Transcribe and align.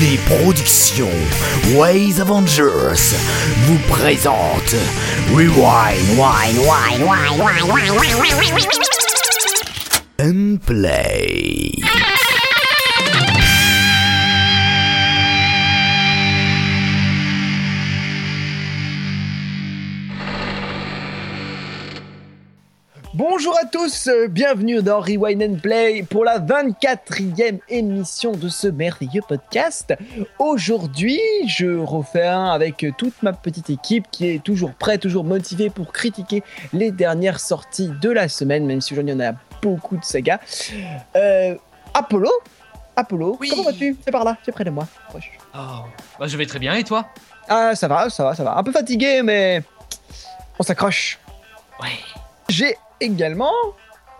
Les 0.00 0.18
productions 0.26 1.08
Ways 1.74 2.20
Avengers 2.20 3.14
vous 3.64 3.78
présentent 3.88 4.74
Rewind, 5.32 6.18
Wine, 6.18 6.58
Wine, 6.58 7.02
Wine, 7.02 7.38
Wine, 7.38 7.70
Wine, 7.70 7.96
Wine, 7.96 8.52
Wine, 8.52 8.68
and 10.18 10.58
Play. 10.66 12.15
Bonjour 23.16 23.56
à 23.58 23.64
tous, 23.64 24.08
euh, 24.08 24.28
bienvenue 24.28 24.82
dans 24.82 25.00
Rewind 25.00 25.42
and 25.42 25.56
Play 25.62 26.02
pour 26.02 26.22
la 26.22 26.38
24e 26.38 27.60
émission 27.70 28.32
de 28.32 28.50
ce 28.50 28.68
merveilleux 28.68 29.22
podcast. 29.26 29.94
Aujourd'hui, 30.38 31.18
je 31.46 31.78
refais 31.78 32.26
un 32.26 32.44
avec 32.50 32.84
toute 32.98 33.22
ma 33.22 33.32
petite 33.32 33.70
équipe 33.70 34.04
qui 34.10 34.28
est 34.28 34.42
toujours 34.42 34.74
prête, 34.74 35.00
toujours 35.00 35.24
motivée 35.24 35.70
pour 35.70 35.92
critiquer 35.92 36.42
les 36.74 36.90
dernières 36.90 37.40
sorties 37.40 37.90
de 38.02 38.10
la 38.10 38.28
semaine, 38.28 38.66
même 38.66 38.82
si 38.82 38.92
aujourd'hui 38.92 39.14
il 39.14 39.18
y 39.18 39.22
en 39.24 39.30
a 39.32 39.34
beaucoup 39.62 39.96
de 39.96 40.04
sagas. 40.04 40.38
Euh, 41.16 41.54
Apollo 41.94 42.30
Apollo, 42.96 43.38
Oui. 43.40 43.48
comment 43.48 43.62
vas-tu? 43.62 43.96
C'est 44.04 44.10
par 44.10 44.24
là, 44.24 44.36
c'est 44.44 44.52
près 44.52 44.64
de 44.64 44.70
moi. 44.70 44.86
Oh, 45.14 45.18
bah 46.20 46.26
je 46.26 46.36
vais 46.36 46.44
très 46.44 46.58
bien 46.58 46.74
et 46.74 46.84
toi? 46.84 47.06
Ah, 47.48 47.74
ça 47.74 47.88
va, 47.88 48.10
ça 48.10 48.24
va, 48.24 48.34
ça 48.34 48.44
va. 48.44 48.58
Un 48.58 48.62
peu 48.62 48.72
fatigué, 48.72 49.22
mais 49.22 49.62
on 50.58 50.62
s'accroche. 50.62 51.18
Ouais. 51.80 51.88
J'ai 52.48 52.76
également 53.00 53.52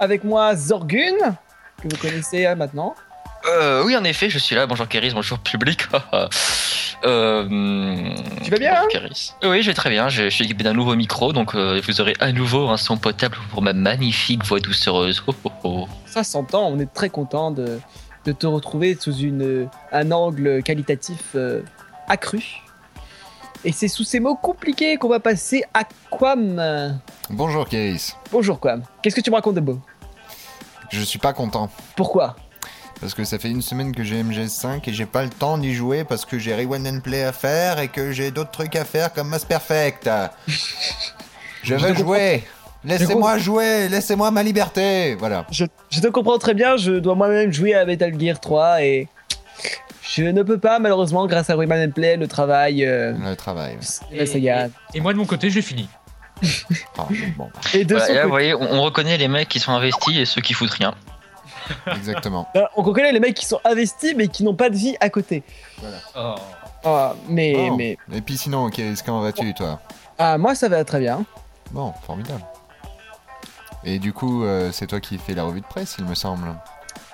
avec 0.00 0.24
moi 0.24 0.54
Zorgun, 0.54 1.16
que 1.82 1.88
vous 1.88 1.96
connaissez 2.00 2.46
euh, 2.46 2.54
maintenant. 2.54 2.94
Euh, 3.48 3.84
oui, 3.84 3.96
en 3.96 4.04
effet, 4.04 4.28
je 4.28 4.38
suis 4.38 4.56
là. 4.56 4.66
Bonjour 4.66 4.88
Kéris, 4.88 5.12
bonjour 5.14 5.38
public. 5.38 5.86
euh, 7.04 8.14
Tu 8.42 8.50
vas 8.50 8.58
bien, 8.58 8.74
hein 8.74 8.86
Kéris. 8.90 9.34
Oui, 9.44 9.62
je 9.62 9.70
vais 9.70 9.74
très 9.74 9.90
bien. 9.90 10.08
Je, 10.08 10.24
je 10.24 10.28
suis 10.30 10.44
équipé 10.44 10.64
d'un 10.64 10.72
nouveau 10.72 10.96
micro, 10.96 11.32
donc 11.32 11.54
euh, 11.54 11.80
vous 11.86 12.00
aurez 12.00 12.14
à 12.18 12.32
nouveau 12.32 12.68
un 12.68 12.76
son 12.76 12.96
potable 12.96 13.36
pour 13.50 13.62
ma 13.62 13.72
magnifique 13.72 14.44
voix 14.44 14.58
doucereuse. 14.58 15.22
Oh, 15.26 15.34
oh, 15.44 15.52
oh. 15.64 15.88
Ça 16.06 16.24
s'entend, 16.24 16.66
on 16.66 16.78
est 16.80 16.92
très 16.92 17.08
content 17.08 17.50
de, 17.52 17.78
de 18.24 18.32
te 18.32 18.46
retrouver 18.46 18.96
sous 18.98 19.16
une, 19.16 19.68
un 19.92 20.10
angle 20.10 20.62
qualitatif 20.62 21.36
accru. 22.08 22.62
Et 23.64 23.72
c'est 23.72 23.88
sous 23.88 24.04
ces 24.04 24.20
mots 24.20 24.36
compliqués 24.36 24.96
qu'on 24.96 25.08
va 25.08 25.20
passer 25.20 25.64
à 25.74 25.82
Quam. 26.10 27.00
Bonjour 27.30 27.68
Kéris. 27.68 28.12
Bonjour 28.30 28.60
Quam, 28.60 28.82
qu'est-ce 29.02 29.16
que 29.16 29.20
tu 29.20 29.30
me 29.30 29.36
racontes 29.36 29.56
de 29.56 29.60
beau? 29.60 29.80
Je 30.90 31.00
suis 31.02 31.18
pas 31.18 31.32
content 31.32 31.68
Pourquoi? 31.96 32.36
Parce 33.00 33.12
que 33.12 33.24
ça 33.24 33.38
fait 33.38 33.50
une 33.50 33.60
semaine 33.62 33.94
que 33.94 34.02
j'ai 34.04 34.22
MGS5 34.22 34.88
et 34.88 34.92
j'ai 34.92 35.04
pas 35.04 35.22
le 35.22 35.28
temps 35.30 35.58
d'y 35.58 35.74
jouer 35.74 36.04
parce 36.04 36.24
que 36.24 36.38
j'ai 36.38 36.54
Rewind 36.54 36.86
and 36.86 37.00
Play 37.00 37.24
à 37.24 37.32
faire 37.32 37.78
et 37.78 37.88
que 37.88 38.12
j'ai 38.12 38.30
d'autres 38.30 38.52
trucs 38.52 38.74
à 38.76 38.84
faire 38.84 39.12
comme 39.12 39.28
Mass 39.28 39.44
Perfect. 39.44 40.08
Je 41.62 41.74
veux 41.74 41.94
jouer. 41.94 42.44
Laissez-moi 42.84 43.38
jouer, 43.38 43.88
laissez-moi 43.88 44.30
ma 44.30 44.44
liberté. 44.44 45.16
Voilà. 45.16 45.44
je, 45.50 45.64
je 45.90 46.00
te 46.00 46.06
comprends 46.06 46.38
très 46.38 46.54
bien, 46.54 46.76
je 46.76 46.92
dois 46.92 47.16
moi-même 47.16 47.52
jouer 47.52 47.74
à 47.74 47.84
Metal 47.84 48.18
Gear 48.18 48.38
3 48.38 48.82
et 48.82 49.08
je 50.08 50.22
ne 50.24 50.42
peux 50.42 50.58
pas 50.58 50.78
malheureusement 50.78 51.26
grâce 51.26 51.50
à 51.50 51.56
Rayman 51.56 51.88
and 51.88 51.92
Play 51.92 52.16
le 52.16 52.28
travail 52.28 52.84
euh, 52.84 53.12
Le 53.18 53.34
travail. 53.36 53.78
et 54.94 55.00
moi 55.00 55.12
de 55.12 55.18
mon 55.18 55.26
côté 55.26 55.50
j'ai 55.50 55.62
fini. 55.62 55.88
Ah, 56.98 57.06
bon, 57.36 57.50
bah, 57.54 57.60
Et 57.74 57.84
de 57.84 57.94
Voilà, 57.94 58.06
son 58.06 58.12
et 58.12 58.14
là, 58.14 58.20
côté- 58.20 58.22
vous 58.24 58.30
voyez, 58.30 58.54
on, 58.54 58.72
on 58.74 58.82
reconnaît 58.82 59.16
les 59.18 59.28
mecs 59.28 59.48
qui 59.48 59.58
sont 59.60 59.72
investis 59.72 60.16
et 60.16 60.24
ceux 60.26 60.40
qui 60.42 60.52
foutent 60.54 60.70
rien. 60.70 60.94
exactement. 61.94 62.48
Euh, 62.56 62.62
on 62.76 62.82
reconnaît 62.82 63.12
les 63.12 63.20
mecs 63.20 63.34
qui 63.34 63.46
sont 63.46 63.60
investis 63.64 64.14
mais 64.16 64.28
qui 64.28 64.44
n'ont 64.44 64.54
pas 64.54 64.68
de 64.70 64.76
vie 64.76 64.96
à 65.00 65.08
côté. 65.10 65.42
Oh. 66.16 66.34
Ah, 66.84 67.14
mais, 67.28 67.54
Bon. 67.54 67.76
mais 67.76 67.98
Et 68.14 68.20
puis 68.20 68.36
sinon, 68.36 68.70
comment 69.04 69.20
vas-tu 69.20 69.52
toi? 69.54 69.80
Ah, 70.18 70.38
moi 70.38 70.54
ça 70.54 70.68
va 70.68 70.84
très 70.84 71.00
bien. 71.00 71.24
Bon, 71.72 71.92
formidable. 72.06 72.42
Et 73.84 73.98
du 73.98 74.12
coup, 74.12 74.44
euh, 74.44 74.70
c'est 74.72 74.86
toi 74.86 75.00
qui 75.00 75.18
fais 75.18 75.34
la 75.34 75.44
revue 75.44 75.60
de 75.60 75.66
presse, 75.66 75.96
il 75.98 76.04
me 76.04 76.14
semble. 76.14 76.54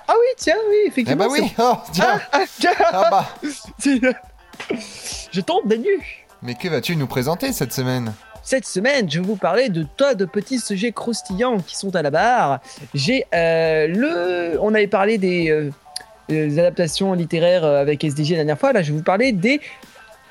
Ah 0.07 0.13
oui, 0.19 0.27
tiens, 0.37 0.55
oui, 0.69 0.75
Eh 0.83 0.87
effectivement. 0.87 1.25
bah 1.25 1.31
oui, 1.31 1.53
oh, 1.59 1.73
tiens, 1.91 2.19
Ah, 2.31 2.41
tiens, 2.59 2.71
ah 2.91 3.07
bah. 3.11 3.29
Je 5.31 5.41
tombe 5.41 5.67
des 5.67 5.77
nues. 5.77 6.25
Mais 6.41 6.55
que 6.55 6.67
vas-tu 6.67 6.95
nous 6.95 7.07
présenter 7.07 7.53
cette 7.53 7.73
semaine? 7.73 8.13
Cette 8.43 8.65
semaine, 8.67 9.09
je 9.09 9.19
vais 9.21 9.25
vous 9.25 9.37
parler 9.37 9.69
de 9.69 9.83
tas 9.83 10.15
de 10.15 10.25
petits 10.25 10.59
sujets 10.59 10.91
croustillants 10.91 11.59
qui 11.59 11.77
sont 11.77 11.95
à 11.95 12.01
la 12.01 12.11
barre. 12.11 12.59
J'ai 12.93 13.25
euh, 13.33 13.87
le. 13.87 14.57
On 14.61 14.73
avait 14.73 14.87
parlé 14.87 15.17
des, 15.17 15.49
euh, 15.49 15.71
des 16.27 16.59
adaptations 16.59 17.13
littéraires 17.13 17.63
euh, 17.63 17.79
avec 17.81 18.03
SDG 18.03 18.31
la 18.31 18.37
dernière 18.39 18.59
fois. 18.59 18.73
Là, 18.73 18.81
je 18.83 18.91
vais 18.91 18.97
vous 18.97 19.03
parler 19.03 19.31
des 19.31 19.61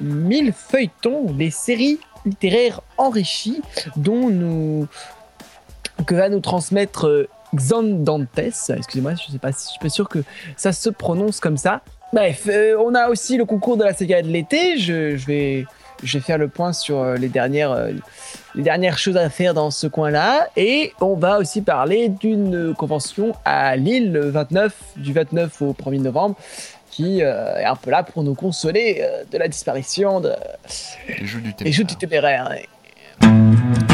1000 0.00 0.52
feuilletons, 0.52 1.34
les 1.38 1.50
séries 1.50 1.98
littéraires 2.26 2.82
enrichies 2.98 3.62
dont 3.96 4.28
nous. 4.28 4.86
que 6.06 6.14
va 6.14 6.28
nous 6.28 6.40
transmettre 6.40 7.28
euh, 7.52 7.56
Xan 7.56 7.82
Dantes. 7.82 8.38
Excusez-moi, 8.38 9.14
je 9.14 9.32
sais 9.32 9.38
pas 9.38 9.52
si 9.52 9.66
je 9.66 9.70
suis 9.70 9.80
pas 9.80 9.88
sûr 9.88 10.08
que 10.08 10.20
ça 10.56 10.72
se 10.72 10.90
prononce 10.90 11.40
comme 11.40 11.56
ça. 11.56 11.82
Bref, 12.12 12.46
euh, 12.48 12.76
on 12.78 12.94
a 12.94 13.08
aussi 13.08 13.36
le 13.36 13.44
concours 13.44 13.76
de 13.76 13.84
la 13.84 13.94
saga 13.94 14.22
de 14.22 14.28
l'été. 14.28 14.78
Je, 14.78 15.16
je 15.16 15.26
vais 15.26 15.66
je 16.02 16.18
vais 16.18 16.24
faire 16.24 16.38
le 16.38 16.48
point 16.48 16.72
sur 16.72 16.98
euh, 16.98 17.16
les 17.16 17.28
dernières, 17.28 17.72
euh, 17.72 17.92
les 18.54 18.62
dernières 18.62 18.98
choses 18.98 19.16
à 19.16 19.30
faire 19.30 19.54
dans 19.54 19.70
ce 19.70 19.86
coin-là. 19.86 20.48
Et 20.56 20.92
on 21.00 21.14
va 21.14 21.38
aussi 21.38 21.62
parler 21.62 22.08
d'une 22.08 22.74
convention 22.74 23.34
à 23.44 23.76
Lille 23.76 24.12
le 24.12 24.30
29, 24.30 24.72
du 24.96 25.12
29 25.12 25.62
au 25.62 25.72
1er 25.72 26.02
novembre, 26.02 26.36
qui 26.90 27.22
euh, 27.22 27.56
est 27.56 27.64
un 27.64 27.76
peu 27.76 27.90
là 27.90 28.02
pour 28.02 28.22
nous 28.22 28.34
consoler 28.34 29.00
euh, 29.00 29.24
de 29.30 29.38
la 29.38 29.48
disparition 29.48 30.20
de, 30.20 30.32
Les 31.08 31.26
jeux 31.26 31.40
du 31.40 31.52
des 31.52 31.72
jeux 31.72 31.84
du 31.84 31.96
téméraire. 31.96 32.50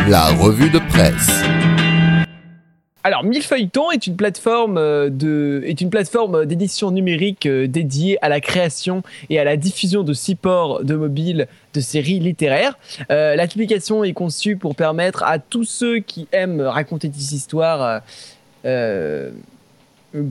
La 0.08 0.28
revue 0.28 0.70
de 0.70 0.78
presse. 0.78 1.42
Alors, 3.04 3.22
Millefeuilleton 3.22 3.92
est 3.92 4.06
une 4.08 4.16
plateforme 4.16 4.76
euh, 4.76 5.60
est 5.62 5.80
une 5.80 5.88
plateforme 5.88 6.46
d'édition 6.46 6.90
numérique 6.90 7.46
euh, 7.46 7.68
dédiée 7.68 8.18
à 8.22 8.28
la 8.28 8.40
création 8.40 9.02
et 9.30 9.38
à 9.38 9.44
la 9.44 9.56
diffusion 9.56 10.02
de 10.02 10.12
supports 10.12 10.82
de 10.82 10.94
mobile 10.96 11.46
de 11.74 11.80
séries 11.80 12.18
littéraires. 12.18 12.76
Euh, 13.10 13.36
la 13.36 13.46
publication 13.46 14.02
est 14.02 14.14
conçue 14.14 14.56
pour 14.56 14.74
permettre 14.74 15.22
à 15.22 15.38
tous 15.38 15.64
ceux 15.64 16.00
qui 16.00 16.26
aiment 16.32 16.60
raconter 16.60 17.08
des 17.08 17.34
histoires 17.34 18.02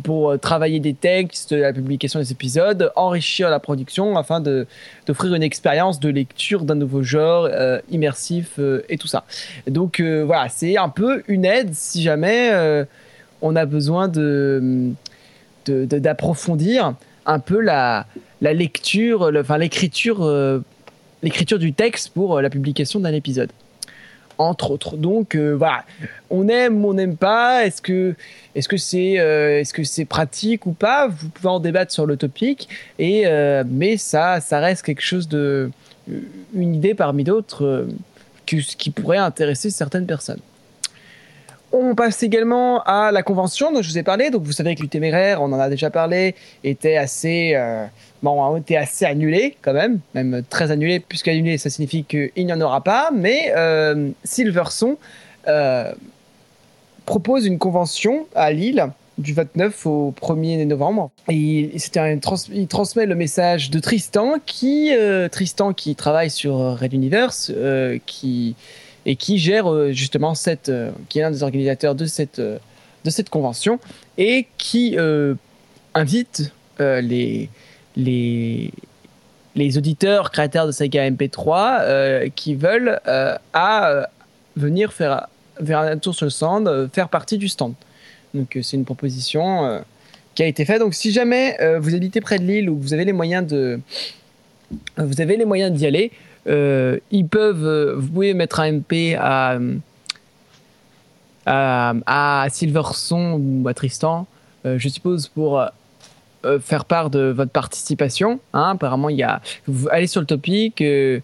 pour 0.03 0.31
euh, 0.31 0.37
travailler 0.37 0.79
des 0.79 0.93
textes, 0.93 1.51
la 1.51 1.71
publication 1.71 2.19
des 2.19 2.31
épisodes, 2.31 2.91
enrichir 2.95 3.49
la 3.49 3.59
production 3.59 4.17
afin 4.17 4.41
d'offrir 4.41 5.35
une 5.35 5.43
expérience 5.43 5.99
de 5.99 6.09
lecture 6.09 6.63
d'un 6.63 6.75
nouveau 6.75 7.03
genre 7.03 7.47
euh, 7.51 7.79
immersif 7.89 8.53
euh, 8.59 8.81
et 8.89 8.97
tout 8.97 9.07
ça. 9.07 9.25
Donc 9.67 10.01
voilà, 10.01 10.49
c'est 10.49 10.77
un 10.77 10.89
peu 10.89 11.23
une 11.27 11.45
aide 11.45 11.73
si 11.73 12.01
jamais 12.01 12.51
on 13.41 13.55
a 13.55 13.65
besoin 13.65 14.07
de 14.07 14.91
d'approfondir 15.67 16.93
un 17.25 17.39
peu 17.39 17.59
la, 17.59 18.05
la 18.41 18.53
lecture, 18.53 19.31
l'écriture, 19.31 20.63
l'écriture 21.21 21.59
du 21.59 21.73
texte 21.73 22.09
pour 22.13 22.41
la 22.41 22.49
publication 22.49 22.99
d'un 23.01 23.13
épisode. 23.13 23.51
Entre 24.37 24.71
autres. 24.71 24.97
Donc 24.97 25.35
euh, 25.35 25.53
voilà, 25.53 25.83
on 26.29 26.47
aime 26.47 26.85
on 26.85 26.93
n'aime 26.93 27.17
pas. 27.17 27.65
Est-ce 27.65 27.81
que 27.81 28.15
est-ce 28.53 28.69
c'est 28.77 29.19
euh, 29.19 29.59
est-ce 29.59 29.73
pratique 30.03 30.65
ou 30.67 30.73
pas? 30.73 31.07
Vous 31.07 31.29
pouvez 31.29 31.49
en 31.49 31.59
débattre 31.59 31.91
sur 31.91 32.05
le 32.05 32.17
topic. 32.17 32.69
Et 32.99 33.23
euh, 33.25 33.63
mais 33.67 33.97
ça 33.97 34.39
ça 34.39 34.59
reste 34.59 34.83
quelque 34.83 35.01
chose 35.01 35.27
de 35.27 35.71
une 36.53 36.75
idée 36.75 36.93
parmi 36.93 37.23
d'autres 37.23 37.87
qui 38.45 38.91
pourrait 38.91 39.17
intéresser 39.17 39.69
certaines 39.71 40.05
personnes. 40.05 40.39
On 41.73 41.95
passe 41.95 42.23
également 42.23 42.81
à 42.83 43.11
la 43.11 43.23
convention 43.23 43.73
dont 43.73 43.81
je 43.81 43.89
vous 43.89 43.97
ai 43.97 44.03
parlé. 44.03 44.29
Donc 44.29 44.43
vous 44.43 44.53
savez 44.53 44.75
que 44.75 44.81
le 44.81 44.87
téméraire, 44.87 45.41
on 45.41 45.51
en 45.51 45.59
a 45.59 45.69
déjà 45.69 45.89
parlé, 45.89 46.33
était 46.63 46.95
assez 46.95 47.53
euh, 47.55 47.85
bon, 48.23 48.55
a 48.55 48.57
été 48.57 48.77
assez 48.77 49.05
annulé 49.05 49.57
quand 49.61 49.73
même, 49.73 49.99
même 50.13 50.43
très 50.49 50.71
annulé 50.71 51.01
puisque 51.01 51.27
annulé 51.27 51.57
ça 51.57 51.69
signifie 51.69 52.05
qu'il 52.05 52.31
n'y 52.37 52.53
en 52.53 52.61
aura 52.61 52.81
pas. 52.81 53.09
Mais 53.13 53.51
euh, 53.55 54.09
Silverson 54.23 54.97
euh, 55.47 55.91
propose 57.05 57.45
une 57.45 57.57
convention 57.57 58.27
à 58.33 58.51
Lille 58.51 58.87
du 59.17 59.33
29 59.33 59.85
au 59.87 60.13
1er 60.21 60.65
novembre. 60.65 61.09
Et 61.27 61.35
il, 61.35 62.67
transmet 62.69 63.05
le 63.05 63.15
message 63.15 63.71
de 63.71 63.79
Tristan 63.79 64.35
qui, 64.45 64.91
Tristan 65.31 65.73
qui 65.73 65.95
travaille 65.95 66.29
sur 66.29 66.79
Red 66.79 66.93
Universe, 66.93 67.51
qui, 68.05 68.55
et 69.07 69.15
qui 69.15 69.39
gère 69.39 69.71
euh, 69.71 69.91
justement 69.93 70.35
cette, 70.35 70.69
euh, 70.69 70.91
qui 71.09 71.19
est 71.19 71.21
l'un 71.23 71.31
des 71.31 71.41
organisateurs 71.41 71.95
de 71.95 72.05
cette, 72.05 72.39
euh, 72.39 72.59
de 73.05 73.09
cette 73.09 73.29
convention 73.29 73.79
et 74.17 74.47
qui 74.57 74.97
invite 75.93 76.51
les, 76.79 77.49
les, 77.95 78.71
les 79.55 79.77
auditeurs 79.77 80.29
créateurs 80.31 80.67
de 80.67 80.71
saga 80.71 81.09
MP3 81.09 81.79
euh, 81.81 82.29
qui 82.35 82.53
veulent 82.53 82.99
à 83.05 84.09
venir 84.57 84.91
faire, 84.91 85.27
faire 85.65 85.79
un 85.79 85.97
tour 85.97 86.13
sur 86.13 86.25
le 86.25 86.31
stand, 86.31 86.89
faire 86.91 87.07
partie 87.07 87.37
du 87.37 87.47
stand. 87.47 87.75
Donc 88.33 88.57
c'est 88.61 88.75
une 88.75 88.83
proposition 88.83 89.81
qui 90.35 90.43
a 90.43 90.47
été 90.47 90.65
fait. 90.65 90.79
Donc 90.79 90.93
si 90.93 91.11
jamais 91.11 91.57
vous 91.79 91.95
habitez 91.95 92.19
près 92.19 92.39
de 92.39 92.43
l'île 92.43 92.69
ou 92.69 92.77
vous 92.77 92.93
avez 92.93 93.05
les 93.05 93.13
moyens 93.13 93.47
de 93.47 93.79
vous 94.97 95.21
avez 95.21 95.37
les 95.37 95.45
moyens 95.45 95.71
d'y 95.71 95.85
aller, 95.85 96.11
euh, 96.47 96.97
ils 97.11 97.27
peuvent 97.27 97.65
euh, 97.65 97.95
vous 97.97 98.21
mettre 98.33 98.59
un 98.59 98.71
MP 98.71 99.15
à 99.19 99.57
à, 101.45 101.93
à 102.05 102.49
Silverson 102.49 103.39
ou 103.41 103.67
à 103.69 103.73
Tristan, 103.73 104.27
euh, 104.65 104.77
je 104.77 104.89
suppose 104.89 105.29
pour 105.29 105.61
euh, 106.45 106.59
faire 106.59 106.83
part 106.83 107.09
de 107.09 107.29
votre 107.29 107.51
participation. 107.51 108.39
hein. 108.53 108.71
apparemment, 108.71 109.09
il 109.09 109.17
y 109.17 109.23
a 109.23 109.41
vous 109.65 109.87
allez 109.89 110.07
sur 110.07 110.19
le 110.21 110.27
topic. 110.27 110.81
euh, 110.81 111.19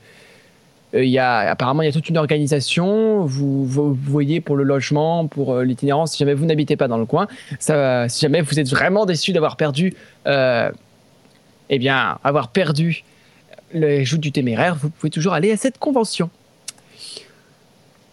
euh, 0.94 1.04
il 1.04 1.10
y 1.10 1.18
a, 1.20 1.40
apparemment, 1.52 1.82
il 1.82 1.86
y 1.86 1.90
a 1.90 1.92
toute 1.92 2.10
une 2.10 2.18
organisation. 2.18 3.26
Vous, 3.26 3.66
voyez 3.66 4.42
pour 4.42 4.56
le 4.56 4.64
logement, 4.64 5.28
pour 5.28 5.54
euh, 5.54 5.64
l'itinérance, 5.64 6.12
si 6.14 6.20
jamais 6.20 6.34
vous 6.34 6.46
n'habitez 6.46 6.76
pas 6.78 6.88
dans 6.88 6.98
le 6.98 7.06
coin. 7.06 7.28
Si 7.60 8.22
jamais 8.22 8.42
vous 8.42 8.60
êtes 8.60 8.70
vraiment 8.70 9.06
déçu 9.06 9.34
d'avoir 9.34 9.58
perdu, 9.58 9.94
euh, 10.28 10.72
eh 11.70 11.80
bien, 11.80 12.20
avoir 12.24 12.50
perdu 12.50 13.04
les 13.74 14.06
joutes 14.06 14.22
du 14.22 14.32
téméraire, 14.32 14.76
vous 14.76 14.90
pouvez 14.90 15.10
toujours 15.10 15.34
aller 15.34 15.52
à 15.52 15.58
cette 15.58 15.78
convention. 15.78 16.30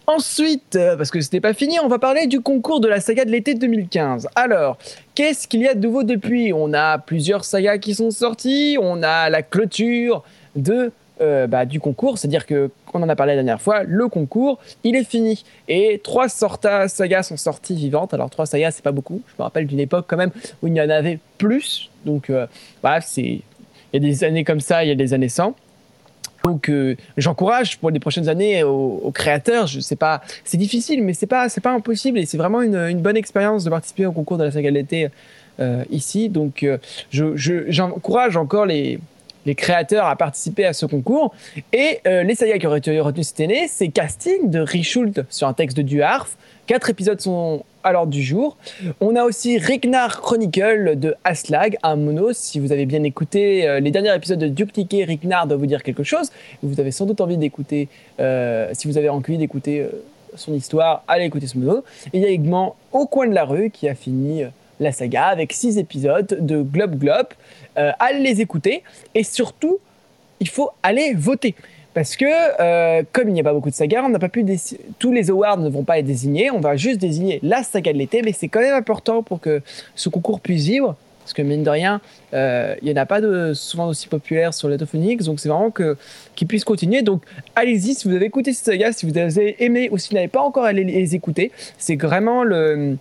Ensuite, 0.07 0.75
euh, 0.75 0.97
parce 0.97 1.11
que 1.11 1.21
c'était 1.21 1.39
pas 1.39 1.53
fini, 1.53 1.79
on 1.79 1.87
va 1.87 1.99
parler 1.99 2.27
du 2.27 2.41
concours 2.41 2.81
de 2.81 2.87
la 2.87 2.99
saga 2.99 3.23
de 3.23 3.31
l'été 3.31 3.53
2015. 3.53 4.27
Alors, 4.35 4.77
qu'est-ce 5.15 5.47
qu'il 5.47 5.61
y 5.61 5.67
a 5.67 5.73
de 5.73 5.79
nouveau 5.79 6.03
depuis? 6.03 6.51
On 6.53 6.73
a 6.73 6.97
plusieurs 6.97 7.45
sagas 7.45 7.77
qui 7.77 7.95
sont 7.95 8.11
sorties, 8.11 8.77
on 8.81 9.03
a 9.03 9.29
la 9.29 9.41
clôture 9.41 10.23
de 10.55 10.91
euh, 11.21 11.45
bah, 11.45 11.65
du 11.65 11.79
concours, 11.79 12.17
c'est-à-dire 12.17 12.47
que, 12.47 12.71
on 12.95 13.03
en 13.03 13.07
a 13.07 13.15
parlé 13.15 13.33
la 13.33 13.43
dernière 13.43 13.61
fois, 13.61 13.83
le 13.83 14.07
concours, 14.07 14.59
il 14.83 14.95
est 14.95 15.03
fini. 15.03 15.45
Et 15.67 16.01
trois 16.03 16.27
sagas 16.29 17.23
sont 17.23 17.37
sorties 17.37 17.75
vivantes. 17.75 18.13
Alors, 18.15 18.31
trois 18.31 18.47
sagas, 18.47 18.71
c'est 18.71 18.83
pas 18.83 18.91
beaucoup. 18.91 19.21
Je 19.27 19.33
me 19.37 19.43
rappelle 19.43 19.67
d'une 19.67 19.79
époque 19.79 20.05
quand 20.07 20.17
même 20.17 20.31
où 20.63 20.67
il 20.67 20.75
y 20.75 20.81
en 20.81 20.89
avait 20.89 21.19
plus. 21.37 21.91
Donc, 22.05 22.31
euh, 22.31 22.47
voilà, 22.81 23.01
c'est. 23.01 23.41
Il 23.93 24.01
y 24.03 24.05
a 24.05 24.09
des 24.09 24.23
années 24.23 24.43
comme 24.43 24.61
ça, 24.61 24.83
il 24.83 24.87
y 24.87 24.91
a 24.91 24.95
des 24.95 25.13
années 25.13 25.29
sans. 25.29 25.55
Donc, 26.43 26.69
euh, 26.69 26.95
j'encourage 27.17 27.77
pour 27.77 27.91
les 27.91 27.99
prochaines 27.99 28.27
années 28.27 28.63
aux, 28.63 29.11
créateurs. 29.13 29.67
Je 29.67 29.79
sais 29.79 29.95
pas, 29.95 30.21
c'est 30.43 30.57
difficile, 30.57 31.03
mais 31.03 31.13
c'est 31.13 31.27
pas, 31.27 31.49
c'est 31.49 31.61
pas 31.61 31.71
impossible 31.71 32.17
et 32.17 32.25
c'est 32.25 32.37
vraiment 32.37 32.61
une, 32.61 32.99
bonne 32.99 33.17
expérience 33.17 33.63
de 33.63 33.69
participer 33.69 34.05
au 34.05 34.11
concours 34.11 34.37
de 34.37 34.45
la 34.45 34.51
saga 34.51 34.71
de 34.71 35.09
euh, 35.59 35.83
ici. 35.91 36.29
Donc, 36.29 36.63
euh, 36.63 36.77
je, 37.11 37.35
je- 37.35 37.69
j'encourage 37.69 38.37
encore 38.37 38.65
les, 38.65 38.99
les 39.45 39.53
créateurs 39.53 40.07
à 40.07 40.15
participer 40.15 40.65
à 40.65 40.73
ce 40.73 40.87
concours. 40.87 41.35
Et 41.73 41.99
les 42.05 42.35
sagas 42.35 42.57
qui 42.57 42.65
auraient 42.65 42.79
été 42.79 42.99
retenues 42.99 43.23
cette 43.23 43.41
année, 43.41 43.67
c'est 43.67 43.89
Casting 43.89 44.49
de 44.49 44.59
Richult 44.59 45.21
sur 45.29 45.47
un 45.47 45.53
texte 45.53 45.77
de 45.77 45.83
Duharf. 45.83 46.35
Quatre 46.65 46.89
épisodes 46.89 47.19
sont 47.19 47.63
à 47.83 47.91
l'ordre 47.91 48.11
du 48.11 48.21
jour. 48.21 48.57
On 48.99 49.15
a 49.15 49.23
aussi 49.23 49.57
Ragnar 49.57 50.21
Chronicle 50.21 50.97
de 50.97 51.15
Aslag, 51.23 51.77
un 51.83 51.95
mono. 51.95 52.33
Si 52.33 52.59
vous 52.59 52.71
avez 52.71 52.85
bien 52.85 53.03
écouté 53.03 53.67
euh, 53.67 53.79
les 53.79 53.91
derniers 53.91 54.15
épisodes 54.15 54.39
de 54.39 54.47
Duke 54.47 54.71
Ragnar 55.07 55.47
doit 55.47 55.57
vous 55.57 55.65
dire 55.65 55.83
quelque 55.83 56.03
chose. 56.03 56.31
Vous 56.63 56.79
avez 56.79 56.91
sans 56.91 57.05
doute 57.05 57.21
envie 57.21 57.37
d'écouter, 57.37 57.87
euh, 58.19 58.69
si 58.73 58.87
vous 58.87 58.97
avez 58.97 59.09
envie 59.09 59.37
d'écouter 59.37 59.81
euh, 59.81 59.89
son 60.35 60.53
histoire, 60.53 61.03
allez 61.07 61.25
écouter 61.25 61.47
ce 61.47 61.57
mono. 61.57 61.83
Et 62.13 62.17
il 62.17 62.21
y 62.21 62.25
a 62.25 62.29
également 62.29 62.75
Au 62.91 63.05
coin 63.05 63.27
de 63.27 63.33
la 63.33 63.45
rue 63.45 63.69
qui 63.69 63.87
a 63.89 63.95
fini 63.95 64.43
la 64.79 64.91
saga 64.91 65.25
avec 65.25 65.53
six 65.53 65.77
épisodes 65.77 66.37
de 66.39 66.61
Globe 66.61 66.97
Globe. 66.97 67.27
Allez 67.75 68.19
les 68.19 68.41
écouter 68.41 68.83
et 69.13 69.23
surtout, 69.23 69.79
il 70.39 70.49
faut 70.49 70.71
aller 70.83 71.13
voter. 71.13 71.55
Parce 71.93 72.15
que, 72.15 72.25
euh, 72.25 73.03
comme 73.11 73.27
il 73.27 73.33
n'y 73.33 73.41
a 73.41 73.43
pas 73.43 73.53
beaucoup 73.53 73.69
de 73.69 73.75
sagas, 73.75 74.03
on 74.03 74.09
n'a 74.09 74.19
pas 74.19 74.29
pu 74.29 74.45
tous 74.97 75.11
les 75.11 75.29
awards 75.29 75.57
ne 75.57 75.69
vont 75.69 75.83
pas 75.83 75.99
être 75.99 76.05
désignés. 76.05 76.49
On 76.49 76.61
va 76.61 76.77
juste 76.77 76.99
désigner 76.99 77.39
la 77.43 77.63
saga 77.63 77.91
de 77.91 77.97
l'été, 77.97 78.21
mais 78.21 78.31
c'est 78.31 78.47
quand 78.47 78.61
même 78.61 78.75
important 78.75 79.23
pour 79.23 79.41
que 79.41 79.61
ce 79.95 80.07
concours 80.07 80.39
puisse 80.39 80.65
vivre. 80.65 80.95
Parce 81.19 81.33
que 81.33 81.41
mine 81.41 81.63
de 81.63 81.69
rien, 81.69 82.01
euh, 82.33 82.75
il 82.81 82.85
n'y 82.85 82.93
en 82.97 83.01
a 83.01 83.05
pas 83.05 83.21
de 83.21 83.53
souvent 83.53 83.87
aussi 83.87 84.07
populaire 84.07 84.53
sur 84.53 84.69
l'Autophonics, 84.69 85.21
donc 85.23 85.39
c'est 85.39 85.49
vraiment 85.49 85.69
que 85.69 85.97
qu'ils 86.35 86.47
puissent 86.47 86.63
continuer. 86.63 87.03
Donc 87.03 87.23
allez-y 87.55 87.93
si 87.93 88.07
vous 88.07 88.15
avez 88.15 88.25
écouté 88.25 88.53
ces 88.53 88.63
sagas, 88.63 88.93
si 88.93 89.05
vous 89.05 89.17
avez 89.17 89.63
aimé 89.63 89.89
ou 89.91 89.97
si 89.97 90.09
vous 90.09 90.15
n'avez 90.15 90.29
pas 90.29 90.41
encore 90.41 90.63
allé 90.63 90.83
les 90.83 91.13
écouter, 91.13 91.51
c'est 91.77 91.95
vraiment 91.95 92.43
le 92.43 92.97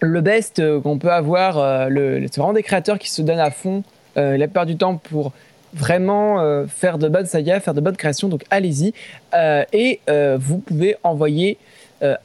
le 0.00 0.20
best 0.20 0.58
euh, 0.58 0.80
qu'on 0.80 0.98
peut 0.98 1.12
avoir. 1.12 1.54
c'est 1.88 2.36
vraiment 2.36 2.54
des 2.54 2.64
créateurs 2.64 2.98
qui 2.98 3.10
se 3.10 3.22
donnent 3.22 3.38
à 3.38 3.50
fond 3.50 3.84
la 4.16 4.38
plupart 4.46 4.64
du 4.64 4.78
temps 4.78 4.96
pour 4.96 5.32
vraiment 5.76 6.40
euh, 6.40 6.66
faire 6.66 6.98
de 6.98 7.08
bonnes 7.08 7.26
sagas, 7.26 7.60
faire 7.60 7.74
de 7.74 7.80
bonnes 7.80 7.96
créations. 7.96 8.28
Donc 8.28 8.44
allez-y. 8.50 8.94
Euh, 9.34 9.64
et 9.72 10.00
euh, 10.08 10.38
vous 10.40 10.58
pouvez 10.58 10.96
envoyer 11.02 11.58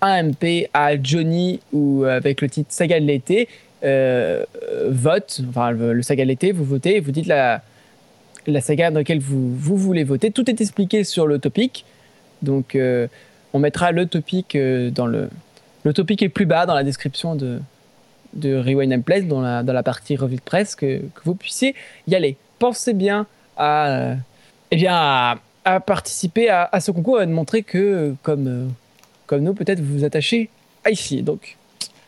un 0.02 0.24
MP 0.24 0.70
à 0.74 1.02
Johnny 1.02 1.62
ou 1.72 2.04
avec 2.04 2.42
le 2.42 2.50
titre 2.50 2.74
Saga 2.74 3.00
de 3.00 3.06
l'été. 3.06 3.48
vote, 3.82 5.42
enfin 5.48 5.72
le, 5.72 6.02
saga 6.02 6.26
de 6.26 6.28
l'été, 6.28 6.52
vous 6.52 6.66
votez 6.66 6.98
et 6.98 7.00
vous 7.00 7.12
dites 7.12 7.26
la, 7.26 7.62
la 8.48 8.60
saga 8.60 8.92
dans 8.92 9.00
laquelle 9.00 9.22
vous, 9.22 9.56
vous 9.56 9.78
voulez 9.78 10.04
voter. 10.04 10.30
Tout 10.30 10.50
est 10.50 10.60
expliqué 10.60 11.06
sur 11.06 11.26
le 11.26 11.40
topic. 11.40 11.86
Donc 12.42 12.78
on 13.54 13.60
mettra 13.60 13.94
le 13.94 14.08
topic 14.08 14.58
dans 14.94 15.08
le. 15.08 15.30
Le 15.84 15.94
topic 15.94 16.22
est 16.22 16.30
plus 16.30 16.46
bas 16.46 16.66
dans 16.66 16.76
la 16.76 16.84
description 16.84 17.36
de, 17.36 17.60
de 18.34 18.56
Rewind 18.56 18.94
and 18.94 19.02
Place, 19.02 19.24
dans 19.26 19.42
la, 19.42 19.64
dans 19.64 19.74
la 19.74 19.84
partie 19.84 20.18
revue 20.18 20.36
de 20.36 20.42
presse, 20.42 20.76
que, 20.76 20.98
que 20.98 21.22
vous 21.24 21.34
puissiez 21.34 21.76
y 22.08 22.14
aller. 22.14 22.36
Pensez 22.60 22.94
bien 22.94 23.26
à, 23.58 24.14
eh 24.72 24.76
bien, 24.76 24.94
à, 24.94 25.36
à 25.66 25.80
participer 25.80 26.50
à, 26.50 26.70
à 26.72 26.80
ce 26.80 26.92
concours 26.92 27.22
et 27.22 27.26
de 27.26 27.32
montrer 27.32 27.64
que, 27.64 28.16
comme, 28.24 28.48
euh, 28.48 28.68
comme 29.28 29.42
nous, 29.42 29.54
peut-être 29.54 29.80
vous 29.80 30.00
vous 30.00 30.04
attachez 30.06 30.50
à 30.84 30.90
ici. 30.92 31.22
Donc, 31.22 31.58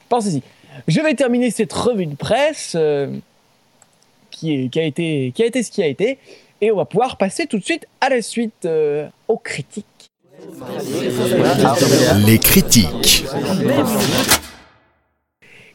pensez-y. 0.09 0.41
Je 0.87 0.99
vais 1.01 1.13
terminer 1.13 1.51
cette 1.51 1.71
revue 1.73 2.07
de 2.07 2.15
presse 2.15 2.73
euh, 2.75 3.07
qui, 4.31 4.53
est- 4.53 4.69
qui, 4.69 4.79
a 4.79 4.83
été, 4.83 5.31
qui 5.35 5.43
a 5.43 5.45
été 5.45 5.61
ce 5.63 5.69
qui 5.71 5.83
a 5.83 5.87
été. 5.87 6.17
Et 6.61 6.71
on 6.71 6.77
va 6.77 6.85
pouvoir 6.85 7.17
passer 7.17 7.45
tout 7.45 7.59
de 7.59 7.63
suite 7.63 7.85
à 8.01 8.09
la 8.09 8.21
suite 8.21 8.65
euh, 8.65 9.07
aux 9.27 9.37
critiques. 9.37 9.85
Les 12.25 12.39
critiques. 12.39 13.25